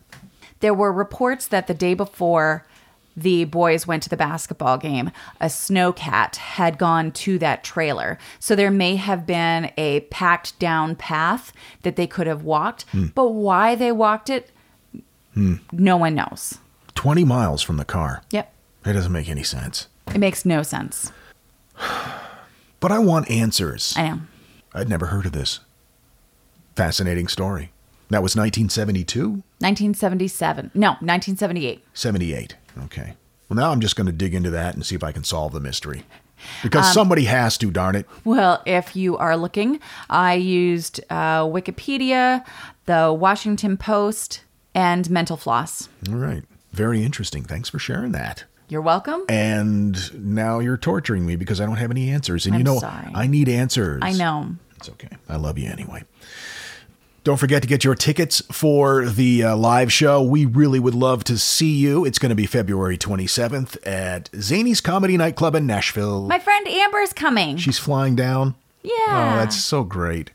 There 0.59 0.75
were 0.75 0.93
reports 0.93 1.47
that 1.47 1.65
the 1.65 1.73
day 1.73 1.95
before 1.95 2.67
the 3.17 3.45
boys 3.45 3.87
went 3.87 4.03
to 4.03 4.09
the 4.09 4.17
basketball 4.17 4.77
game, 4.77 5.09
a 5.41 5.47
snowcat 5.47 6.35
had 6.35 6.77
gone 6.77 7.11
to 7.11 7.39
that 7.39 7.63
trailer. 7.63 8.19
So 8.39 8.55
there 8.55 8.69
may 8.69 8.95
have 8.95 9.25
been 9.25 9.71
a 9.75 10.01
packed 10.01 10.59
down 10.59 10.95
path 10.95 11.51
that 11.81 11.95
they 11.95 12.05
could 12.05 12.27
have 12.27 12.43
walked, 12.43 12.83
hmm. 12.91 13.07
but 13.15 13.29
why 13.29 13.73
they 13.73 13.91
walked 13.91 14.29
it, 14.29 14.51
hmm. 15.33 15.55
no 15.71 15.97
one 15.97 16.13
knows. 16.13 16.59
20 16.93 17.23
miles 17.25 17.63
from 17.63 17.77
the 17.77 17.85
car. 17.85 18.21
Yep. 18.29 18.53
It 18.85 18.93
doesn't 18.93 19.11
make 19.11 19.29
any 19.29 19.43
sense. 19.43 19.87
It 20.13 20.19
makes 20.19 20.45
no 20.45 20.61
sense. 20.61 21.11
But 22.83 22.91
I 22.91 22.99
want 22.99 23.31
answers. 23.31 23.93
I 23.95 24.01
am. 24.01 24.27
I'd 24.73 24.89
never 24.89 25.05
heard 25.05 25.25
of 25.25 25.31
this. 25.31 25.61
Fascinating 26.75 27.29
story. 27.29 27.71
That 28.09 28.21
was 28.21 28.35
1972? 28.35 29.29
1977. 29.29 30.71
No, 30.73 30.89
1978. 30.99 31.81
78. 31.93 32.57
Okay. 32.83 33.13
Well, 33.47 33.55
now 33.55 33.71
I'm 33.71 33.79
just 33.79 33.95
going 33.95 34.07
to 34.07 34.11
dig 34.11 34.35
into 34.35 34.49
that 34.49 34.75
and 34.75 34.85
see 34.85 34.95
if 34.95 35.03
I 35.03 35.13
can 35.13 35.23
solve 35.23 35.53
the 35.53 35.61
mystery. 35.61 36.03
Because 36.61 36.91
somebody 36.91 37.23
has 37.23 37.57
to, 37.59 37.71
darn 37.71 37.95
it. 37.95 38.05
Well, 38.25 38.61
if 38.65 38.97
you 38.97 39.15
are 39.15 39.37
looking, 39.37 39.79
I 40.09 40.33
used 40.33 40.99
uh, 41.09 41.43
Wikipedia, 41.43 42.45
the 42.83 43.13
Washington 43.13 43.77
Post, 43.77 44.43
and 44.75 45.09
Mental 45.09 45.37
Floss. 45.37 45.87
All 46.09 46.15
right. 46.15 46.43
Very 46.73 47.01
interesting. 47.01 47.45
Thanks 47.45 47.69
for 47.69 47.79
sharing 47.79 48.11
that. 48.11 48.43
You're 48.69 48.81
welcome. 48.81 49.23
And 49.29 49.95
now 50.35 50.59
you're 50.59 50.77
torturing 50.77 51.25
me 51.25 51.35
because 51.35 51.59
I 51.61 51.65
don't 51.65 51.75
have 51.77 51.91
any 51.91 52.09
answers. 52.09 52.45
And 52.45 52.55
you 52.55 52.59
I'm 52.59 52.65
know, 52.65 52.79
sorry. 52.79 53.11
I 53.13 53.27
need 53.27 53.49
answers. 53.49 53.99
I 54.03 54.13
know. 54.13 54.55
It's 54.77 54.89
okay. 54.89 55.09
I 55.29 55.35
love 55.37 55.57
you 55.57 55.69
anyway. 55.69 56.03
Don't 57.23 57.37
forget 57.37 57.61
to 57.61 57.67
get 57.69 57.85
your 57.85 57.95
tickets 57.95 58.41
for 58.51 59.05
the 59.05 59.43
uh, 59.43 59.55
live 59.55 59.93
show. 59.93 60.21
We 60.21 60.45
really 60.45 60.79
would 60.79 60.93
love 60.95 61.23
to 61.25 61.37
see 61.37 61.71
you. 61.73 62.03
It's 62.03 62.19
going 62.19 62.31
to 62.31 62.35
be 62.35 62.45
February 62.45 62.97
27th 62.97 63.77
at 63.87 64.29
Zanies 64.31 64.83
Comedy 64.83 65.15
Nightclub 65.15 65.55
in 65.55 65.65
Nashville. 65.65 66.27
My 66.27 66.39
friend 66.39 66.67
Amber's 66.67 67.13
coming. 67.13 67.55
She's 67.55 67.79
flying 67.79 68.15
down. 68.17 68.55
yeah. 68.83 68.91
Oh, 69.35 69.39
that's 69.39 69.55
so 69.55 69.85
great. 69.85 70.31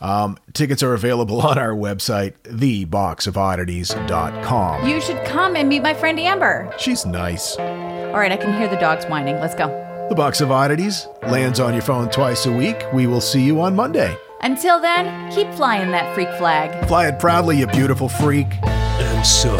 Um, 0.00 0.38
tickets 0.52 0.82
are 0.82 0.94
available 0.94 1.40
on 1.46 1.58
our 1.58 1.72
website, 1.72 2.32
theboxofoddities.com. 2.44 4.88
You 4.88 5.00
should 5.00 5.24
come 5.24 5.56
and 5.56 5.68
meet 5.68 5.82
my 5.82 5.94
friend 5.94 6.18
Amber. 6.20 6.72
She's 6.78 7.06
nice. 7.06 7.56
All 7.58 8.18
right, 8.18 8.32
I 8.32 8.36
can 8.36 8.56
hear 8.58 8.68
the 8.68 8.76
dogs 8.76 9.04
whining. 9.06 9.36
Let's 9.36 9.54
go. 9.54 9.68
The 10.08 10.14
Box 10.14 10.40
of 10.40 10.52
Oddities 10.52 11.08
lands 11.22 11.58
on 11.58 11.72
your 11.72 11.82
phone 11.82 12.08
twice 12.10 12.46
a 12.46 12.52
week. 12.52 12.76
We 12.92 13.08
will 13.08 13.20
see 13.20 13.42
you 13.42 13.60
on 13.60 13.74
Monday. 13.74 14.16
Until 14.42 14.78
then, 14.80 15.32
keep 15.32 15.52
flying 15.54 15.90
that 15.90 16.14
freak 16.14 16.28
flag. 16.38 16.86
Fly 16.86 17.08
it 17.08 17.18
proudly, 17.18 17.58
you 17.58 17.66
beautiful 17.66 18.08
freak. 18.08 18.46
And 18.62 19.26
so, 19.26 19.52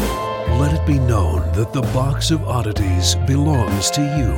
let 0.61 0.73
it 0.73 0.87
be 0.87 1.01
known 1.01 1.41
that 1.55 1.73
the 1.73 1.83
box 1.83 2.31
of 2.31 2.45
oddities 2.45 3.17
belongs 3.27 3.91
to 3.93 4.01
you, 4.01 4.31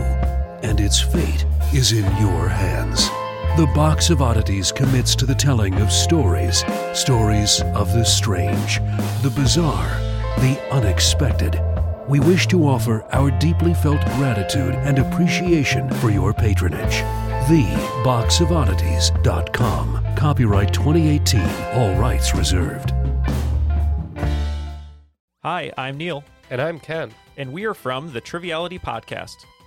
and 0.66 0.80
its 0.80 0.98
fate 1.00 1.44
is 1.74 1.92
in 1.92 2.04
your 2.16 2.48
hands. 2.48 3.10
The 3.58 3.66
Box 3.74 4.08
of 4.10 4.22
Oddities 4.22 4.70
commits 4.70 5.16
to 5.16 5.26
the 5.26 5.34
telling 5.34 5.74
of 5.80 5.90
stories, 5.90 6.62
stories 6.94 7.60
of 7.74 7.92
the 7.92 8.04
strange, 8.04 8.78
the 9.20 9.32
bizarre, 9.34 9.98
the 10.38 10.56
unexpected. 10.70 11.60
We 12.08 12.20
wish 12.20 12.46
to 12.48 12.68
offer 12.68 13.02
our 13.12 13.32
deeply 13.40 13.74
felt 13.74 14.00
gratitude 14.14 14.76
and 14.76 15.00
appreciation 15.00 15.90
for 15.94 16.10
your 16.10 16.32
patronage. 16.32 17.02
TheBoxOfOddities.com. 17.48 20.14
Copyright 20.14 20.72
2018. 20.72 21.40
All 21.72 21.96
rights 21.96 22.36
reserved. 22.36 22.92
Hi, 25.42 25.72
I'm 25.76 25.96
Neil, 25.96 26.22
And 26.48 26.62
I'm 26.62 26.78
Ken. 26.78 27.10
and 27.36 27.52
we 27.52 27.64
are 27.64 27.74
from 27.74 28.12
the 28.12 28.20
Triviality 28.20 28.78
Podcast, 28.78 29.34